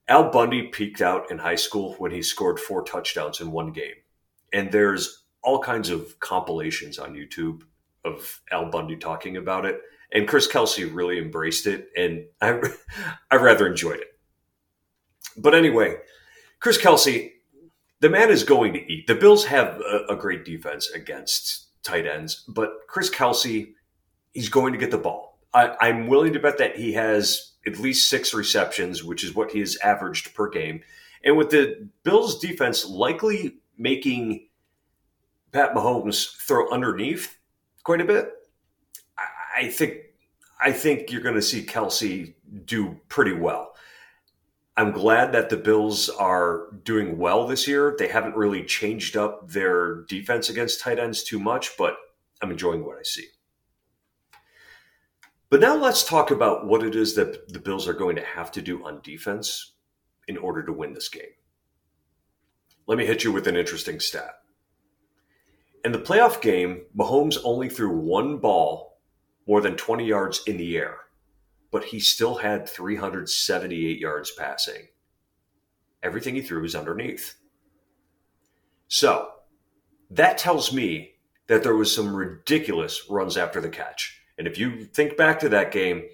Al 0.08 0.30
Bundy 0.30 0.68
peaked 0.68 1.00
out 1.00 1.30
in 1.30 1.38
high 1.38 1.54
school 1.54 1.94
when 1.94 2.12
he 2.12 2.22
scored 2.22 2.60
four 2.60 2.82
touchdowns 2.82 3.40
in 3.40 3.50
one 3.50 3.72
game. 3.72 3.94
And 4.52 4.70
there's 4.70 5.24
all 5.42 5.58
kinds 5.58 5.90
of 5.90 6.18
compilations 6.20 6.98
on 6.98 7.14
YouTube 7.14 7.62
of 8.04 8.40
Al 8.50 8.66
Bundy 8.70 8.96
talking 8.96 9.36
about 9.36 9.64
it. 9.64 9.80
And 10.14 10.28
Chris 10.28 10.48
Kelce 10.48 10.88
really 10.94 11.18
embraced 11.18 11.66
it. 11.66 11.88
And 11.96 12.24
I, 12.40 12.60
I 13.30 13.36
rather 13.36 13.66
enjoyed 13.66 14.00
it. 14.00 14.08
But 15.36 15.54
anyway, 15.54 15.96
Chris 16.60 16.78
Kelce, 16.78 17.32
the 18.00 18.08
man 18.08 18.30
is 18.30 18.44
going 18.44 18.72
to 18.74 18.92
eat. 18.92 19.06
The 19.06 19.14
Bills 19.14 19.44
have 19.46 19.80
a, 19.80 20.14
a 20.14 20.16
great 20.16 20.44
defense 20.44 20.90
against 20.90 21.66
tight 21.82 22.06
ends, 22.06 22.44
but 22.48 22.70
Chris 22.88 23.10
Kelce, 23.10 23.74
he's 24.32 24.48
going 24.48 24.72
to 24.72 24.78
get 24.78 24.90
the 24.90 24.98
ball. 24.98 25.38
I, 25.52 25.76
I'm 25.80 26.06
willing 26.06 26.32
to 26.32 26.40
bet 26.40 26.58
that 26.58 26.76
he 26.76 26.92
has 26.92 27.52
at 27.66 27.78
least 27.78 28.08
six 28.08 28.32
receptions, 28.34 29.02
which 29.02 29.24
is 29.24 29.34
what 29.34 29.50
he 29.50 29.60
has 29.60 29.76
averaged 29.78 30.34
per 30.34 30.48
game. 30.48 30.82
And 31.24 31.36
with 31.36 31.50
the 31.50 31.88
Bills 32.02 32.38
defense 32.38 32.84
likely 32.84 33.56
making 33.78 34.48
Pat 35.52 35.74
Mahomes 35.74 36.36
throw 36.36 36.70
underneath 36.70 37.38
quite 37.82 38.00
a 38.00 38.04
bit, 38.04 38.30
I 39.56 39.68
think 39.68 39.98
I 40.64 40.72
think 40.72 41.12
you're 41.12 41.20
going 41.20 41.34
to 41.34 41.42
see 41.42 41.62
Kelce 41.62 42.32
do 42.64 42.98
pretty 43.08 43.34
well. 43.34 43.74
I'm 44.78 44.92
glad 44.92 45.30
that 45.32 45.50
the 45.50 45.58
Bills 45.58 46.08
are 46.08 46.68
doing 46.84 47.18
well 47.18 47.46
this 47.46 47.68
year. 47.68 47.94
They 47.98 48.08
haven't 48.08 48.34
really 48.34 48.64
changed 48.64 49.14
up 49.14 49.50
their 49.50 50.04
defense 50.04 50.48
against 50.48 50.80
tight 50.80 50.98
ends 50.98 51.22
too 51.22 51.38
much, 51.38 51.76
but 51.76 51.96
I'm 52.40 52.50
enjoying 52.50 52.84
what 52.84 52.98
I 52.98 53.02
see. 53.02 53.26
But 55.50 55.60
now 55.60 55.76
let's 55.76 56.02
talk 56.02 56.30
about 56.30 56.66
what 56.66 56.82
it 56.82 56.96
is 56.96 57.14
that 57.14 57.52
the 57.52 57.60
Bills 57.60 57.86
are 57.86 57.92
going 57.92 58.16
to 58.16 58.24
have 58.24 58.50
to 58.52 58.62
do 58.62 58.84
on 58.86 59.02
defense 59.02 59.74
in 60.28 60.38
order 60.38 60.62
to 60.64 60.72
win 60.72 60.94
this 60.94 61.10
game. 61.10 61.34
Let 62.86 62.96
me 62.96 63.04
hit 63.04 63.22
you 63.22 63.32
with 63.32 63.46
an 63.46 63.56
interesting 63.56 64.00
stat. 64.00 64.40
In 65.84 65.92
the 65.92 65.98
playoff 65.98 66.40
game, 66.40 66.86
Mahomes 66.96 67.36
only 67.44 67.68
threw 67.68 67.94
one 67.94 68.38
ball 68.38 68.93
more 69.46 69.60
than 69.60 69.76
20 69.76 70.06
yards 70.06 70.42
in 70.46 70.56
the 70.56 70.76
air, 70.76 70.98
but 71.70 71.84
he 71.84 72.00
still 72.00 72.36
had 72.36 72.68
378 72.68 73.98
yards 73.98 74.30
passing. 74.30 74.88
Everything 76.02 76.34
he 76.34 76.42
threw 76.42 76.62
was 76.62 76.74
underneath. 76.74 77.34
So, 78.88 79.30
that 80.10 80.38
tells 80.38 80.72
me 80.72 81.14
that 81.46 81.62
there 81.62 81.76
was 81.76 81.94
some 81.94 82.14
ridiculous 82.14 83.08
runs 83.08 83.36
after 83.36 83.60
the 83.60 83.68
catch. 83.68 84.20
And 84.38 84.46
if 84.46 84.58
you 84.58 84.84
think 84.84 85.16
back 85.16 85.40
to 85.40 85.48
that 85.50 85.72
game, 85.72 86.04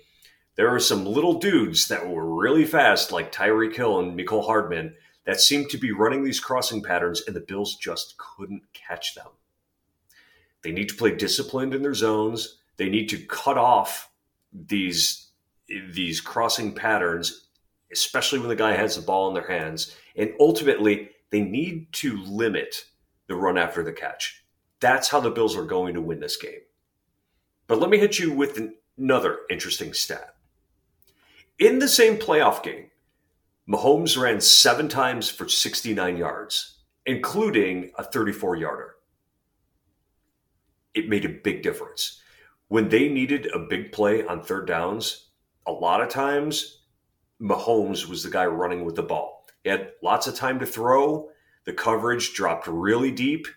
there 0.56 0.70
were 0.70 0.80
some 0.80 1.06
little 1.06 1.38
dudes 1.38 1.88
that 1.88 2.08
were 2.08 2.34
really 2.34 2.64
fast, 2.64 3.12
like 3.12 3.32
Tyreek 3.32 3.74
Hill 3.74 3.98
and 3.98 4.18
Mecole 4.18 4.44
Hardman, 4.44 4.94
that 5.24 5.40
seemed 5.40 5.70
to 5.70 5.78
be 5.78 5.92
running 5.92 6.24
these 6.24 6.40
crossing 6.40 6.82
patterns, 6.82 7.22
and 7.26 7.36
the 7.36 7.40
Bills 7.40 7.76
just 7.76 8.16
couldn't 8.18 8.62
catch 8.72 9.14
them. 9.14 9.28
They 10.62 10.72
need 10.72 10.88
to 10.88 10.96
play 10.96 11.14
disciplined 11.14 11.74
in 11.74 11.82
their 11.82 11.94
zones. 11.94 12.58
They 12.80 12.88
need 12.88 13.10
to 13.10 13.18
cut 13.18 13.58
off 13.58 14.10
these 14.54 15.32
these 15.90 16.18
crossing 16.18 16.74
patterns, 16.74 17.48
especially 17.92 18.38
when 18.38 18.48
the 18.48 18.56
guy 18.56 18.72
has 18.72 18.96
the 18.96 19.02
ball 19.02 19.28
in 19.28 19.34
their 19.34 19.46
hands. 19.46 19.94
And 20.16 20.32
ultimately, 20.40 21.10
they 21.28 21.42
need 21.42 21.92
to 21.92 22.16
limit 22.24 22.86
the 23.26 23.34
run 23.34 23.58
after 23.58 23.84
the 23.84 23.92
catch. 23.92 24.46
That's 24.80 25.10
how 25.10 25.20
the 25.20 25.30
Bills 25.30 25.58
are 25.58 25.66
going 25.66 25.92
to 25.92 26.00
win 26.00 26.20
this 26.20 26.38
game. 26.38 26.62
But 27.66 27.80
let 27.80 27.90
me 27.90 27.98
hit 27.98 28.18
you 28.18 28.32
with 28.32 28.58
another 28.96 29.40
interesting 29.50 29.92
stat. 29.92 30.36
In 31.58 31.80
the 31.80 31.88
same 31.88 32.16
playoff 32.16 32.62
game, 32.62 32.86
Mahomes 33.68 34.16
ran 34.16 34.40
seven 34.40 34.88
times 34.88 35.28
for 35.28 35.46
69 35.46 36.16
yards, 36.16 36.78
including 37.04 37.90
a 37.98 38.04
34 38.04 38.56
yarder. 38.56 38.94
It 40.94 41.10
made 41.10 41.26
a 41.26 41.28
big 41.28 41.62
difference. 41.62 42.22
When 42.70 42.88
they 42.88 43.08
needed 43.08 43.46
a 43.46 43.58
big 43.58 43.90
play 43.90 44.24
on 44.24 44.44
third 44.44 44.68
downs, 44.68 45.30
a 45.66 45.72
lot 45.72 46.00
of 46.00 46.08
times 46.08 46.82
Mahomes 47.42 48.08
was 48.08 48.22
the 48.22 48.30
guy 48.30 48.46
running 48.46 48.84
with 48.84 48.94
the 48.94 49.02
ball. 49.02 49.44
He 49.64 49.70
had 49.70 49.90
lots 50.04 50.28
of 50.28 50.36
time 50.36 50.60
to 50.60 50.66
throw. 50.66 51.30
The 51.64 51.72
coverage 51.72 52.32
dropped 52.32 52.68
really 52.68 53.10
deep, 53.10 53.48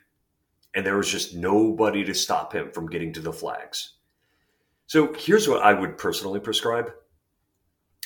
and 0.73 0.83
there 0.83 0.97
was 0.97 1.11
just 1.11 1.35
nobody 1.35 2.03
to 2.05 2.13
stop 2.15 2.53
him 2.53 2.71
from 2.71 2.89
getting 2.89 3.13
to 3.13 3.19
the 3.19 3.31
flags. 3.31 3.93
So 4.87 5.13
here's 5.13 5.47
what 5.47 5.61
I 5.61 5.75
would 5.75 5.99
personally 5.99 6.39
prescribe. 6.39 6.91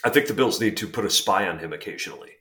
I 0.04 0.10
think 0.10 0.28
the 0.28 0.34
Bills 0.34 0.60
need 0.60 0.76
to 0.76 0.88
put 0.88 1.06
a 1.06 1.10
spy 1.10 1.48
on 1.48 1.60
him 1.60 1.72
occasionally. 1.72 2.32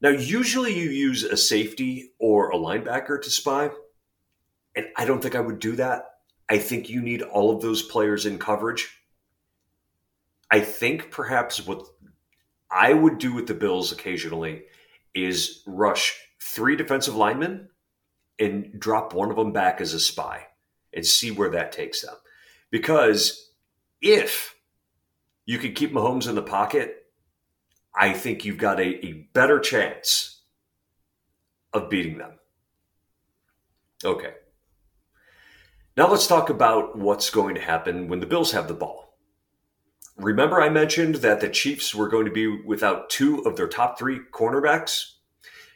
Now, 0.00 0.08
usually 0.08 0.72
you 0.72 0.88
use 0.88 1.24
a 1.24 1.36
safety 1.36 2.12
or 2.18 2.48
a 2.48 2.56
linebacker 2.56 3.20
to 3.20 3.30
spy, 3.30 3.68
and 4.74 4.86
I 4.96 5.04
don't 5.04 5.20
think 5.22 5.34
I 5.34 5.40
would 5.40 5.58
do 5.58 5.76
that. 5.76 6.06
I 6.48 6.58
think 6.58 6.88
you 6.88 7.00
need 7.00 7.22
all 7.22 7.54
of 7.54 7.62
those 7.62 7.82
players 7.82 8.26
in 8.26 8.38
coverage. 8.38 9.00
I 10.50 10.60
think 10.60 11.10
perhaps 11.10 11.66
what 11.66 11.86
I 12.70 12.92
would 12.92 13.18
do 13.18 13.32
with 13.32 13.46
the 13.46 13.54
Bills 13.54 13.92
occasionally 13.92 14.64
is 15.14 15.62
rush 15.66 16.18
three 16.40 16.76
defensive 16.76 17.16
linemen 17.16 17.68
and 18.38 18.78
drop 18.78 19.14
one 19.14 19.30
of 19.30 19.36
them 19.36 19.52
back 19.52 19.80
as 19.80 19.94
a 19.94 20.00
spy 20.00 20.46
and 20.92 21.06
see 21.06 21.30
where 21.30 21.50
that 21.50 21.72
takes 21.72 22.02
them. 22.02 22.14
Because 22.70 23.50
if 24.00 24.54
you 25.46 25.58
can 25.58 25.72
keep 25.72 25.92
Mahomes 25.92 26.28
in 26.28 26.34
the 26.34 26.42
pocket, 26.42 27.06
I 27.94 28.12
think 28.12 28.44
you've 28.44 28.58
got 28.58 28.80
a, 28.80 29.06
a 29.06 29.28
better 29.32 29.60
chance 29.60 30.42
of 31.72 31.88
beating 31.88 32.18
them. 32.18 32.32
Okay. 34.04 34.34
Now 35.96 36.10
let's 36.10 36.26
talk 36.26 36.50
about 36.50 36.98
what's 36.98 37.30
going 37.30 37.54
to 37.54 37.60
happen 37.60 38.08
when 38.08 38.18
the 38.18 38.26
Bills 38.26 38.50
have 38.50 38.66
the 38.66 38.74
ball. 38.74 39.16
remember 40.16 40.60
I 40.60 40.68
mentioned 40.68 41.16
that 41.16 41.40
the 41.40 41.48
Chiefs 41.48 41.94
were 41.94 42.08
going 42.08 42.24
to 42.24 42.32
be 42.32 42.48
without 42.62 43.10
two 43.10 43.40
of 43.46 43.56
their 43.56 43.68
top 43.68 43.96
three 43.96 44.18
cornerbacks? 44.32 45.12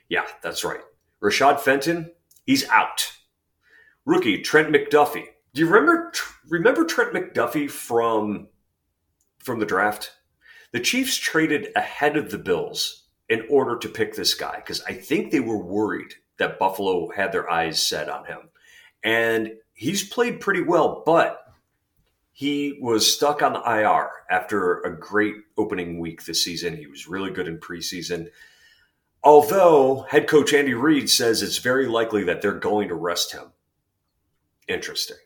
Yeah, 0.08 0.24
that's 0.42 0.64
right. 0.64 0.80
Rashad 1.22 1.60
Fenton, 1.60 2.10
he's 2.44 2.68
out. 2.68 3.12
Rookie 4.04 4.42
Trent 4.42 4.74
McDuffie. 4.74 5.26
Do 5.54 5.60
you 5.60 5.68
remember 5.68 6.12
remember 6.48 6.84
Trent 6.84 7.12
McDuffie 7.12 7.70
from 7.70 8.48
from 9.38 9.60
the 9.60 9.66
draft? 9.66 10.12
The 10.72 10.80
Chiefs 10.80 11.16
traded 11.16 11.68
ahead 11.76 12.16
of 12.16 12.30
the 12.30 12.38
Bills 12.38 13.04
in 13.28 13.44
order 13.48 13.78
to 13.78 13.88
pick 13.88 14.14
this 14.14 14.34
guy 14.34 14.56
because 14.56 14.82
I 14.82 14.94
think 14.94 15.30
they 15.30 15.40
were 15.40 15.62
worried 15.62 16.14
that 16.38 16.58
Buffalo 16.58 17.10
had 17.10 17.30
their 17.30 17.48
eyes 17.48 17.80
set 17.80 18.08
on 18.08 18.24
him. 18.24 18.48
And 19.04 19.52
he's 19.78 20.02
played 20.02 20.40
pretty 20.40 20.60
well, 20.60 21.04
but 21.06 21.44
he 22.32 22.78
was 22.80 23.10
stuck 23.10 23.42
on 23.42 23.52
the 23.52 23.60
IR 23.60 24.10
after 24.28 24.80
a 24.80 24.98
great 24.98 25.36
opening 25.56 26.00
week 26.00 26.24
this 26.24 26.44
season. 26.44 26.76
He 26.76 26.88
was 26.88 27.08
really 27.08 27.30
good 27.30 27.48
in 27.48 27.58
preseason. 27.58 28.28
Although 29.22 30.04
head 30.08 30.28
coach 30.28 30.52
Andy 30.52 30.74
Reid 30.74 31.08
says 31.08 31.42
it's 31.42 31.58
very 31.58 31.86
likely 31.86 32.24
that 32.24 32.42
they're 32.42 32.52
going 32.52 32.88
to 32.88 32.94
rest 32.94 33.32
him. 33.32 33.52
Interesting. 34.66 35.16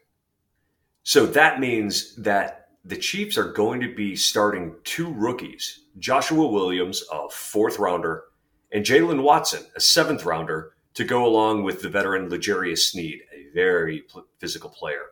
So 1.02 1.26
that 1.26 1.58
means 1.58 2.14
that 2.16 2.68
the 2.84 2.96
Chiefs 2.96 3.38
are 3.38 3.52
going 3.52 3.80
to 3.80 3.94
be 3.94 4.14
starting 4.16 4.74
two 4.84 5.12
rookies 5.12 5.80
Joshua 5.98 6.46
Williams, 6.46 7.02
a 7.10 7.28
fourth 7.30 7.78
rounder, 7.78 8.24
and 8.70 8.84
Jaylen 8.84 9.22
Watson, 9.22 9.64
a 9.76 9.80
seventh 9.80 10.24
rounder, 10.24 10.72
to 10.94 11.04
go 11.04 11.24
along 11.26 11.62
with 11.62 11.80
the 11.80 11.88
veteran 11.88 12.28
L'Jarius 12.28 12.90
Sneed, 12.90 13.20
very 13.52 14.04
physical 14.38 14.70
player. 14.70 15.06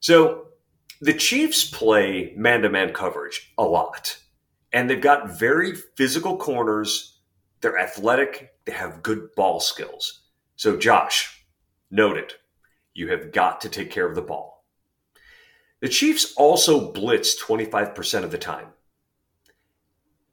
So 0.00 0.48
the 1.00 1.14
Chiefs 1.14 1.68
play 1.68 2.32
man 2.36 2.62
to 2.62 2.70
man 2.70 2.92
coverage 2.92 3.52
a 3.58 3.64
lot, 3.64 4.18
and 4.72 4.88
they've 4.88 5.00
got 5.00 5.38
very 5.38 5.74
physical 5.74 6.36
corners. 6.36 7.18
They're 7.60 7.78
athletic, 7.78 8.54
they 8.64 8.72
have 8.72 9.02
good 9.02 9.34
ball 9.34 9.60
skills. 9.60 10.20
So, 10.56 10.76
Josh, 10.76 11.44
noted, 11.90 12.34
you 12.94 13.08
have 13.08 13.32
got 13.32 13.60
to 13.62 13.68
take 13.68 13.90
care 13.90 14.08
of 14.08 14.14
the 14.14 14.22
ball. 14.22 14.64
The 15.80 15.88
Chiefs 15.88 16.32
also 16.36 16.92
blitz 16.92 17.40
25% 17.42 18.24
of 18.24 18.30
the 18.30 18.38
time. 18.38 18.68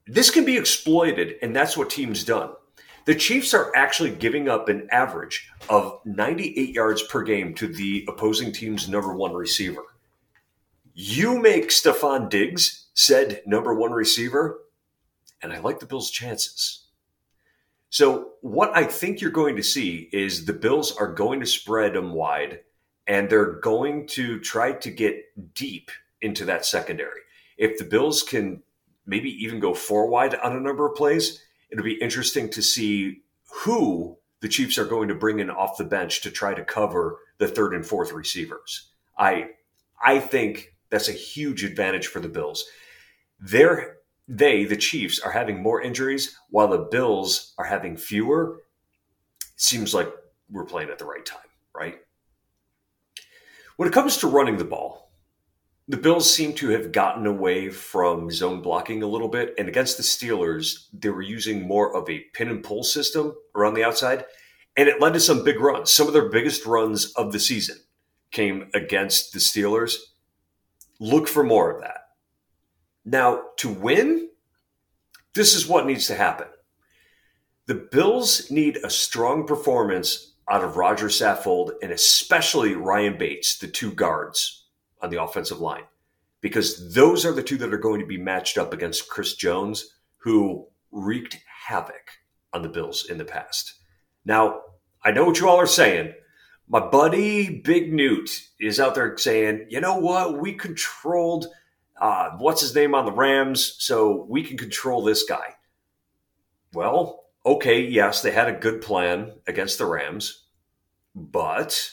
This 0.08 0.30
can 0.30 0.46
be 0.46 0.58
exploited, 0.58 1.36
and 1.42 1.56
that's 1.56 1.76
what 1.78 1.90
teams 1.90 2.24
done. 2.24 2.52
The 3.06 3.16
Chiefs 3.16 3.54
are 3.54 3.70
actually 3.76 4.12
giving 4.12 4.48
up 4.48 4.70
an 4.70 4.88
average 4.90 5.50
of 5.70 6.00
98 6.06 6.74
yards 6.74 7.04
per 7.04 7.22
game 7.22 7.54
to 7.56 7.68
the 7.68 8.06
opposing 8.08 8.54
team's 8.54 8.88
number 8.88 9.14
one 9.14 9.34
receiver. 9.34 9.84
You 10.94 11.38
make 11.38 11.70
Stefon 11.70 12.30
Diggs 12.30 12.88
said 12.94 13.42
number 13.46 13.74
one 13.74 13.92
receiver, 13.92 14.62
and 15.42 15.52
I 15.52 15.60
like 15.60 15.80
the 15.80 15.86
Bills' 15.86 16.12
chances. 16.12 16.86
So, 17.90 18.32
what 18.42 18.76
I 18.76 18.86
think 18.86 19.20
you're 19.20 19.32
going 19.32 19.58
to 19.58 19.64
see 19.64 20.10
is 20.14 20.46
the 20.46 20.54
Bills 20.54 20.96
are 20.96 21.12
going 21.12 21.42
to 21.42 21.46
spread 21.46 21.94
them 21.94 22.14
wide, 22.14 22.62
and 23.06 23.30
they're 23.30 23.60
going 23.60 24.08
to 24.10 24.40
try 24.40 24.72
to 24.72 24.90
get 24.90 25.54
deep 25.54 25.92
into 26.22 26.46
that 26.46 26.66
secondary. 26.66 27.20
If 27.58 27.78
the 27.78 27.86
Bills 27.86 28.24
can 28.24 28.64
maybe 29.06 29.30
even 29.44 29.60
go 29.60 29.74
four 29.74 30.08
wide 30.08 30.36
on 30.36 30.56
a 30.56 30.62
number 30.62 30.88
of 30.88 30.96
plays, 30.96 31.44
it'll 31.74 31.84
be 31.84 31.96
interesting 31.96 32.50
to 32.52 32.62
see 32.62 33.24
who 33.52 34.18
the 34.42 34.48
Chiefs 34.48 34.78
are 34.78 34.86
going 34.86 35.08
to 35.08 35.16
bring 35.16 35.40
in 35.40 35.50
off 35.50 35.78
the 35.78 35.84
bench 35.84 36.22
to 36.22 36.30
try 36.30 36.54
to 36.54 36.64
cover 36.64 37.18
the 37.40 37.48
third 37.48 37.74
and 37.74 37.86
fourth 37.86 38.12
receivers. 38.12 38.92
I 39.18 39.50
I 40.06 40.20
think 40.20 40.76
that's 40.90 41.10
a 41.10 41.14
huge 41.14 41.64
advantage 41.64 42.08
for 42.08 42.20
the 42.20 42.30
Bills. 42.30 42.66
They're 43.40 43.98
they, 44.28 44.64
the 44.64 44.78
Chiefs, 44.78 45.20
are 45.20 45.32
having 45.32 45.62
more 45.62 45.82
injuries 45.82 46.38
while 46.50 46.68
the 46.68 46.88
Bills 46.92 47.54
are 47.58 47.66
having 47.66 47.98
fewer. 47.98 48.62
Seems 49.56 49.94
like 49.94 50.10
we're 50.50 50.66
playing 50.66 50.90
at 50.90 51.00
the 51.00 51.06
right 51.06 51.26
time, 51.26 51.42
right? 51.76 51.98
When 53.78 53.90
it 53.90 53.94
comes 53.94 54.18
to 54.18 54.28
running 54.28 54.58
the 54.58 54.64
ball, 54.64 55.12
the 55.88 55.98
Bills 55.98 56.34
seem 56.34 56.54
to 56.54 56.70
have 56.70 56.94
gotten 56.94 57.26
away 57.26 57.70
from 57.70 58.32
zone 58.32 58.62
blocking 58.62 59.04
a 59.04 59.08
little 59.08 59.28
bit. 59.28 59.54
And 59.58 59.68
against 59.68 59.98
the 59.98 60.04
Steelers, 60.04 60.88
they 60.94 61.10
were 61.10 61.22
using 61.22 61.68
more 61.68 61.96
of 61.96 62.10
a 62.10 62.20
pin 62.34 62.50
and 62.50 62.64
pull 62.64 62.84
system 62.84 63.36
around 63.54 63.74
the 63.74 63.84
outside. 63.84 64.26
And 64.78 64.88
it 64.88 65.02
led 65.02 65.14
to 65.14 65.20
some 65.20 65.44
big 65.44 65.60
runs. 65.60 65.92
Some 65.92 66.08
of 66.08 66.14
their 66.14 66.30
biggest 66.30 66.66
runs 66.66 67.12
of 67.14 67.32
the 67.32 67.40
season 67.40 67.78
came 68.32 68.70
against 68.74 69.34
the 69.34 69.40
Steelers. 69.40 69.96
Look 71.00 71.28
for 71.28 71.44
more 71.44 71.70
of 71.72 71.82
that. 71.82 71.98
Now, 73.06 73.44
to 73.58 73.70
win, 73.70 74.30
this 75.36 75.54
is 75.54 75.68
what 75.68 75.86
needs 75.86 76.08
to 76.08 76.16
happen. 76.16 76.48
The 77.66 77.76
Bills 77.76 78.50
need 78.50 78.78
a 78.78 78.90
strong 78.90 79.46
performance 79.46 80.34
out 80.50 80.64
of 80.64 80.78
Roger 80.78 81.08
Saffold 81.08 81.72
and 81.82 81.92
especially 81.92 82.74
Ryan 82.74 83.18
Bates, 83.18 83.58
the 83.58 83.68
two 83.68 83.92
guards 83.92 84.63
on 85.04 85.12
the 85.12 85.22
offensive 85.22 85.60
line 85.60 85.84
because 86.42 86.94
those 86.94 87.26
are 87.26 87.32
the 87.32 87.44
two 87.44 87.58
that 87.58 87.74
are 87.74 87.78
going 87.78 88.00
to 88.00 88.06
be 88.06 88.18
matched 88.18 88.58
up 88.58 88.74
against 88.74 89.08
Chris 89.08 89.36
Jones, 89.36 89.96
who 90.18 90.68
wreaked 90.92 91.38
havoc 91.68 92.12
on 92.52 92.62
the 92.62 92.70
Bills 92.70 93.10
in 93.10 93.18
the 93.18 93.26
past. 93.26 93.76
Now, 94.26 94.62
I 95.04 95.12
know 95.12 95.26
what 95.26 95.40
you 95.40 95.48
all 95.48 95.60
are 95.60 95.66
saying. 95.66 96.14
My 96.68 96.80
buddy 96.80 97.62
Big 97.62 97.94
Newt 97.94 98.42
is 98.60 98.80
out 98.80 98.96
there 98.96 99.18
saying, 99.18 99.68
you 99.70 99.80
know 99.80 99.98
what? 99.98 100.40
We 100.40 100.54
controlled 100.54 101.48
uh, 102.00 102.32
what's 102.38 102.62
his 102.62 102.76
name 102.76 102.94
on 102.94 103.06
the 103.06 103.12
Rams, 103.14 103.76
so 103.80 104.26
we 104.28 104.44
can 104.44 104.58
control 104.58 105.04
this 105.04 105.24
guy. 105.24 105.56
Well, 106.74 107.26
okay, 107.46 107.82
yes, 107.82 108.22
they 108.22 108.32
had 108.32 108.50
a 108.50 108.60
good 108.60 108.82
plan 108.82 109.34
against 109.48 109.78
the 109.78 109.86
Rams, 109.86 110.44
but 111.16 111.92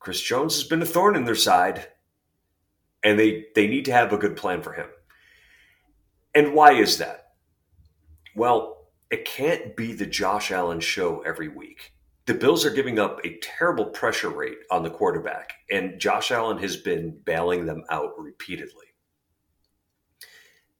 Chris 0.00 0.20
Jones 0.20 0.56
has 0.56 0.64
been 0.64 0.82
a 0.82 0.86
thorn 0.86 1.14
in 1.14 1.24
their 1.24 1.36
side 1.36 1.86
and 3.02 3.18
they 3.18 3.46
they 3.54 3.66
need 3.66 3.84
to 3.86 3.92
have 3.92 4.12
a 4.12 4.18
good 4.18 4.36
plan 4.36 4.62
for 4.62 4.72
him. 4.72 4.88
And 6.34 6.54
why 6.54 6.72
is 6.72 6.98
that? 6.98 7.32
Well, 8.34 8.88
it 9.10 9.24
can't 9.26 9.76
be 9.76 9.92
the 9.92 10.06
Josh 10.06 10.50
Allen 10.50 10.80
show 10.80 11.20
every 11.20 11.48
week. 11.48 11.92
The 12.24 12.34
Bills 12.34 12.64
are 12.64 12.70
giving 12.70 12.98
up 12.98 13.20
a 13.24 13.38
terrible 13.42 13.86
pressure 13.86 14.30
rate 14.30 14.58
on 14.70 14.82
the 14.82 14.90
quarterback, 14.90 15.54
and 15.70 15.98
Josh 16.00 16.30
Allen 16.30 16.58
has 16.58 16.76
been 16.76 17.18
bailing 17.24 17.66
them 17.66 17.82
out 17.90 18.12
repeatedly. 18.16 18.86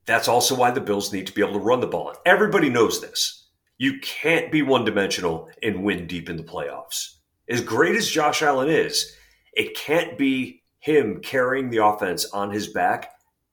That's 0.07 0.29
also 0.29 0.55
why 0.55 0.71
the 0.71 0.81
Bills 0.81 1.13
need 1.13 1.27
to 1.27 1.33
be 1.33 1.43
able 1.43 1.55
to 1.55 1.59
run 1.59 1.81
the 1.81 1.87
ball. 1.87 2.15
Everybody 2.25 2.69
knows 2.69 3.01
this. 3.01 3.49
You 3.77 3.99
can't 4.01 4.53
be 4.53 4.63
one 4.63 4.85
dimensional 4.85 5.49
and 5.63 5.83
win 5.83 6.07
deep 6.07 6.31
in 6.31 6.37
the 6.37 6.43
playoffs. 6.43 7.17
As 7.49 7.61
great 7.61 7.97
as 7.97 8.09
Josh 8.09 8.43
Allen 8.43 8.69
is, 8.69 9.17
it 9.53 9.77
can't 9.77 10.17
be 10.17 10.62
him 10.83 11.21
carrying 11.21 11.71
the 11.71 11.85
offense 11.85 12.25
on 12.33 12.51
his 12.51 12.67
back 12.67 13.13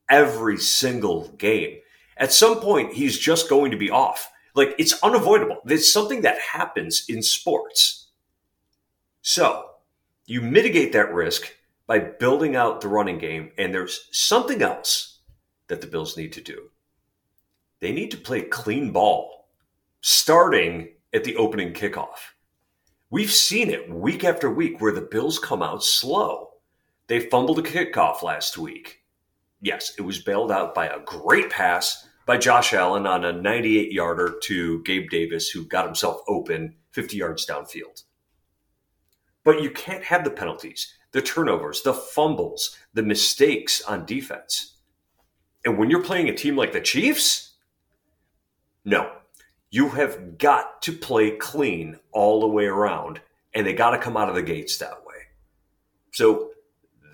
every 0.10 0.58
single 0.58 1.28
game. 1.38 1.78
At 2.18 2.34
some 2.34 2.60
point, 2.60 2.94
he's 2.94 3.18
just 3.18 3.50
going 3.50 3.70
to 3.70 3.78
be 3.78 3.92
off. 3.92 4.32
Like 4.56 4.74
it's 4.80 5.02
unavoidable. 5.04 5.60
It's 5.68 5.94
something 5.94 6.24
that 6.24 6.40
happens 6.40 7.06
in 7.08 7.22
sports. 7.22 8.08
So 9.22 9.70
you 10.26 10.42
mitigate 10.42 10.92
that 10.94 11.14
risk 11.14 11.56
by 11.86 12.00
building 12.00 12.56
out 12.56 12.82
the 12.82 12.88
running 12.88 13.20
game. 13.20 13.52
And 13.60 13.72
there's 13.72 14.10
something 14.12 14.64
else 14.64 15.20
that 15.68 15.82
the 15.82 15.88
Bills 15.88 16.18
need 16.18 16.34
to 16.34 16.42
do. 16.42 16.72
They 17.80 17.92
need 17.92 18.10
to 18.12 18.18
play 18.18 18.42
clean 18.42 18.92
ball 18.92 19.50
starting 20.02 20.90
at 21.14 21.24
the 21.24 21.36
opening 21.36 21.74
kickoff. 21.74 22.34
We've 23.12 23.32
seen 23.32 23.70
it 23.70 23.90
week 23.90 24.24
after 24.24 24.50
week 24.50 24.82
where 24.82 24.92
the 24.92 25.02
Bills 25.02 25.38
come 25.38 25.62
out 25.62 25.84
slow 25.84 26.49
they 27.10 27.20
fumbled 27.20 27.58
a 27.60 27.64
kickoff 27.64 28.22
last 28.22 28.58
week. 28.58 29.02
Yes, 29.62 29.94
it 29.98 30.04
was 30.04 30.20
bailed 30.20 30.52
out 30.52 30.74
by 30.74 30.86
a 30.86 31.00
great 31.00 31.50
pass 31.50 32.08
by 32.26 32.38
Josh 32.38 32.72
Allen 32.72 33.08
on 33.08 33.26
a 33.26 33.34
98 33.34 33.92
yarder 33.92 34.38
to 34.44 34.84
Gabe 34.84 35.10
Davis, 35.10 35.50
who 35.50 35.66
got 35.66 35.86
himself 35.86 36.22
open 36.28 36.76
50 36.92 37.18
yards 37.18 37.48
downfield. 37.48 38.04
But 39.44 39.64
you 39.64 39.72
can't 39.72 40.04
have 40.04 40.24
the 40.24 40.30
penalties, 40.30 40.94
the 41.12 41.22
turnovers, 41.24 41.82
the 41.82 41.96
fumbles, 41.96 42.78
the 42.94 43.02
mistakes 43.02 43.82
on 43.82 44.06
defense. 44.06 44.76
And 45.66 45.80
when 45.80 45.90
you're 45.90 46.04
playing 46.04 46.30
a 46.30 46.36
team 46.36 46.56
like 46.56 46.74
the 46.74 46.80
Chiefs, 46.80 47.56
no, 48.86 49.12
you 49.72 49.90
have 49.90 50.38
got 50.38 50.84
to 50.84 50.92
play 50.92 51.32
clean 51.32 52.00
all 52.12 52.40
the 52.40 52.48
way 52.48 52.66
around, 52.66 53.20
and 53.56 53.66
they 53.66 53.74
got 53.74 53.92
to 53.92 53.98
come 53.98 54.16
out 54.16 54.30
of 54.30 54.36
the 54.36 54.44
gates 54.44 54.78
that 54.78 55.04
way. 55.06 55.16
So 56.14 56.49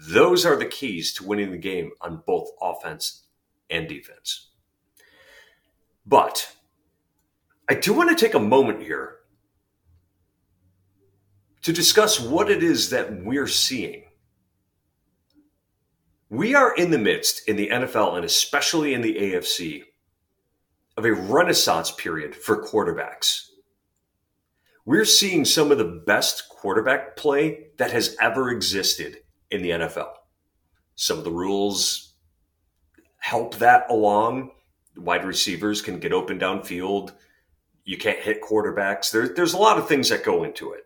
those 0.09 0.45
are 0.45 0.55
the 0.57 0.65
keys 0.65 1.13
to 1.15 1.25
winning 1.25 1.51
the 1.51 1.57
game 1.57 1.91
on 2.01 2.23
both 2.25 2.49
offense 2.61 3.23
and 3.69 3.87
defense. 3.87 4.49
But 6.05 6.55
I 7.69 7.75
do 7.75 7.93
want 7.93 8.09
to 8.09 8.25
take 8.25 8.35
a 8.35 8.39
moment 8.39 8.81
here 8.81 9.17
to 11.63 11.73
discuss 11.73 12.19
what 12.19 12.49
it 12.51 12.63
is 12.63 12.91
that 12.91 13.23
we're 13.23 13.47
seeing 13.47 14.03
We 16.29 16.55
are 16.55 16.75
in 16.75 16.91
the 16.91 16.97
midst 16.97 17.47
in 17.47 17.55
the 17.55 17.69
NFL 17.69 18.15
and 18.17 18.25
especially 18.25 18.93
in 18.93 19.01
the 19.01 19.15
AFC 19.15 19.83
of 20.97 21.05
a 21.05 21.13
renaissance 21.13 21.91
period 21.91 22.35
for 22.35 22.65
quarterbacks. 22.65 23.49
We're 24.85 25.05
seeing 25.05 25.45
some 25.45 25.71
of 25.71 25.77
the 25.77 26.03
best 26.05 26.49
quarterback 26.49 27.15
play 27.15 27.67
that 27.77 27.91
has 27.91 28.17
ever 28.21 28.49
existed 28.49 29.19
in 29.51 29.61
the 29.61 29.71
NFL. 29.71 30.11
Some 30.95 31.17
of 31.17 31.23
the 31.23 31.31
rules 31.31 32.13
help 33.17 33.55
that 33.55 33.89
along. 33.89 34.51
Wide 34.97 35.25
receivers 35.25 35.81
can 35.81 35.99
get 35.99 36.13
open 36.13 36.39
downfield. 36.39 37.11
You 37.83 37.97
can't 37.97 38.19
hit 38.19 38.41
quarterbacks. 38.41 39.11
There, 39.11 39.27
there's 39.27 39.53
a 39.53 39.57
lot 39.57 39.77
of 39.77 39.87
things 39.87 40.09
that 40.09 40.23
go 40.23 40.43
into 40.43 40.71
it. 40.73 40.83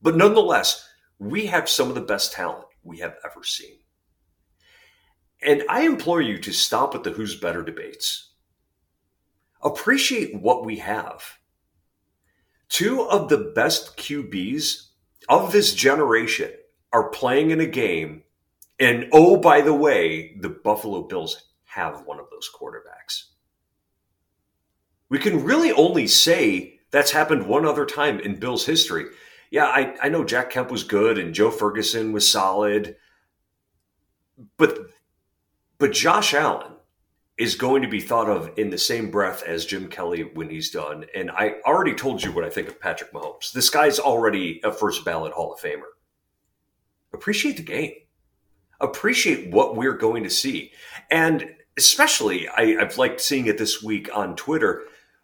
But 0.00 0.16
nonetheless, 0.16 0.88
we 1.18 1.46
have 1.46 1.68
some 1.68 1.88
of 1.88 1.94
the 1.94 2.00
best 2.00 2.32
talent 2.32 2.66
we 2.82 2.98
have 2.98 3.16
ever 3.24 3.44
seen. 3.44 3.78
And 5.42 5.62
I 5.68 5.82
implore 5.82 6.20
you 6.20 6.38
to 6.38 6.52
stop 6.52 6.92
with 6.92 7.02
the 7.02 7.10
who's 7.10 7.36
better 7.36 7.62
debates. 7.62 8.30
Appreciate 9.62 10.40
what 10.40 10.64
we 10.64 10.78
have. 10.78 11.22
Two 12.68 13.02
of 13.02 13.28
the 13.28 13.52
best 13.54 13.96
QBs 13.96 14.88
of 15.28 15.52
this 15.52 15.74
generation 15.74 16.50
are 16.92 17.08
playing 17.10 17.50
in 17.50 17.60
a 17.60 17.66
game. 17.66 18.22
And 18.78 19.08
oh, 19.12 19.36
by 19.36 19.60
the 19.60 19.74
way, 19.74 20.36
the 20.40 20.48
Buffalo 20.48 21.02
Bills 21.02 21.50
have 21.64 22.02
one 22.04 22.18
of 22.18 22.26
those 22.30 22.50
quarterbacks. 22.54 23.24
We 25.08 25.18
can 25.18 25.44
really 25.44 25.72
only 25.72 26.06
say 26.06 26.80
that's 26.90 27.10
happened 27.10 27.46
one 27.46 27.66
other 27.66 27.86
time 27.86 28.20
in 28.20 28.38
Bills 28.38 28.64
history. 28.64 29.06
Yeah, 29.50 29.66
I, 29.66 29.94
I 30.02 30.08
know 30.08 30.24
Jack 30.24 30.50
Kemp 30.50 30.70
was 30.70 30.84
good 30.84 31.18
and 31.18 31.34
Joe 31.34 31.50
Ferguson 31.50 32.12
was 32.12 32.30
solid, 32.30 32.96
but 34.56 34.78
but 35.78 35.92
Josh 35.92 36.32
Allen 36.32 36.72
is 37.38 37.54
going 37.56 37.82
to 37.82 37.88
be 37.88 38.00
thought 38.00 38.28
of 38.28 38.52
in 38.56 38.70
the 38.70 38.78
same 38.78 39.10
breath 39.10 39.42
as 39.42 39.66
Jim 39.66 39.88
Kelly 39.88 40.22
when 40.22 40.48
he's 40.48 40.70
done. 40.70 41.06
And 41.14 41.30
I 41.30 41.56
already 41.66 41.94
told 41.94 42.22
you 42.22 42.30
what 42.30 42.44
I 42.44 42.50
think 42.50 42.68
of 42.68 42.80
Patrick 42.80 43.12
Mahomes. 43.12 43.52
This 43.52 43.68
guy's 43.68 43.98
already 43.98 44.60
a 44.62 44.70
first 44.70 45.04
ballot 45.04 45.32
Hall 45.32 45.52
of 45.52 45.60
Famer. 45.60 45.91
Appreciate 47.12 47.56
the 47.56 47.62
game. 47.62 47.92
Appreciate 48.80 49.52
what 49.52 49.76
we're 49.76 49.96
going 49.96 50.24
to 50.24 50.30
see. 50.30 50.72
And 51.10 51.54
especially, 51.76 52.48
I, 52.48 52.76
I've 52.80 52.98
liked 52.98 53.20
seeing 53.20 53.46
it 53.46 53.58
this 53.58 53.82
week 53.82 54.08
on 54.14 54.36
Twitter 54.36 54.82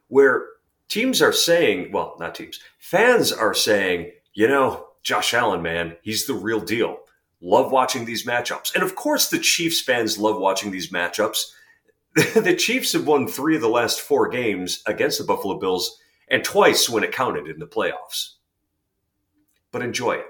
where 0.08 0.46
teams 0.88 1.20
are 1.20 1.32
saying, 1.32 1.92
well, 1.92 2.16
not 2.18 2.34
teams, 2.34 2.60
fans 2.78 3.32
are 3.32 3.54
saying, 3.54 4.12
you 4.34 4.48
know, 4.48 4.86
Josh 5.02 5.34
Allen, 5.34 5.62
man, 5.62 5.96
he's 6.02 6.26
the 6.26 6.34
real 6.34 6.60
deal 6.60 6.98
love 7.40 7.70
watching 7.70 8.04
these 8.04 8.26
matchups. 8.26 8.74
And 8.74 8.82
of 8.82 8.94
course, 8.94 9.28
the 9.28 9.38
Chiefs 9.38 9.80
fans 9.80 10.18
love 10.18 10.40
watching 10.40 10.70
these 10.70 10.90
matchups. 10.90 11.52
the 12.14 12.56
Chiefs 12.56 12.92
have 12.92 13.06
won 13.06 13.28
three 13.28 13.54
of 13.54 13.62
the 13.62 13.68
last 13.68 14.00
four 14.00 14.28
games 14.28 14.82
against 14.86 15.18
the 15.18 15.24
Buffalo 15.24 15.58
Bills 15.58 16.00
and 16.28 16.42
twice 16.42 16.88
when 16.88 17.04
it 17.04 17.12
counted 17.12 17.46
in 17.46 17.58
the 17.58 17.66
playoffs. 17.66 18.34
But 19.70 19.82
enjoy 19.82 20.14
it. 20.14 20.26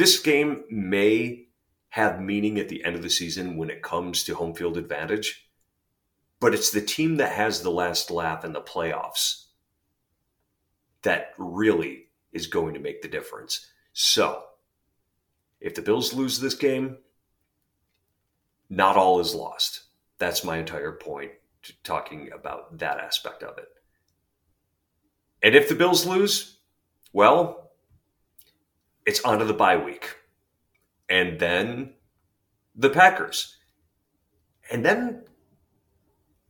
This 0.00 0.18
game 0.18 0.64
may 0.70 1.48
have 1.90 2.22
meaning 2.22 2.58
at 2.58 2.70
the 2.70 2.82
end 2.86 2.96
of 2.96 3.02
the 3.02 3.10
season 3.10 3.58
when 3.58 3.68
it 3.68 3.82
comes 3.82 4.24
to 4.24 4.34
home 4.34 4.54
field 4.54 4.78
advantage, 4.78 5.46
but 6.40 6.54
it's 6.54 6.70
the 6.70 6.80
team 6.80 7.16
that 7.16 7.32
has 7.32 7.60
the 7.60 7.70
last 7.70 8.10
laugh 8.10 8.42
in 8.42 8.54
the 8.54 8.62
playoffs 8.62 9.48
that 11.02 11.34
really 11.36 12.06
is 12.32 12.46
going 12.46 12.72
to 12.72 12.80
make 12.80 13.02
the 13.02 13.08
difference. 13.08 13.66
So, 13.92 14.42
if 15.60 15.74
the 15.74 15.82
Bills 15.82 16.14
lose 16.14 16.40
this 16.40 16.54
game, 16.54 16.96
not 18.70 18.96
all 18.96 19.20
is 19.20 19.34
lost. 19.34 19.82
That's 20.16 20.44
my 20.44 20.56
entire 20.56 20.92
point 20.92 21.32
talking 21.84 22.30
about 22.32 22.78
that 22.78 22.96
aspect 23.00 23.42
of 23.42 23.58
it. 23.58 23.68
And 25.42 25.54
if 25.54 25.68
the 25.68 25.74
Bills 25.74 26.06
lose, 26.06 26.56
well, 27.12 27.69
it's 29.06 29.20
onto 29.22 29.44
the 29.44 29.54
bye 29.54 29.76
week. 29.76 30.16
And 31.08 31.38
then 31.38 31.94
the 32.74 32.90
Packers. 32.90 33.56
And 34.70 34.84
then 34.84 35.24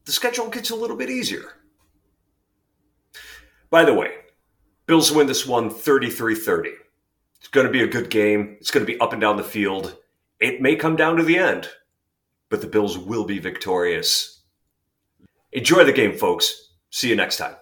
the 0.04 0.12
schedule 0.12 0.48
gets 0.48 0.70
a 0.70 0.76
little 0.76 0.96
bit 0.96 1.10
easier. 1.10 1.44
By 3.70 3.84
the 3.84 3.94
way, 3.94 4.10
Bills 4.86 5.12
win 5.12 5.26
this 5.26 5.46
one 5.46 5.70
33 5.70 6.34
30. 6.34 6.70
It's 7.38 7.48
going 7.48 7.66
to 7.66 7.72
be 7.72 7.82
a 7.82 7.86
good 7.86 8.10
game. 8.10 8.56
It's 8.60 8.70
going 8.70 8.84
to 8.84 8.92
be 8.92 9.00
up 9.00 9.12
and 9.12 9.20
down 9.20 9.36
the 9.36 9.44
field. 9.44 9.96
It 10.40 10.60
may 10.60 10.76
come 10.76 10.96
down 10.96 11.16
to 11.16 11.22
the 11.22 11.38
end, 11.38 11.68
but 12.48 12.60
the 12.60 12.66
Bills 12.66 12.98
will 12.98 13.24
be 13.24 13.38
victorious. 13.38 14.42
Enjoy 15.52 15.84
the 15.84 15.92
game, 15.92 16.16
folks. 16.16 16.72
See 16.90 17.08
you 17.08 17.16
next 17.16 17.36
time. 17.36 17.54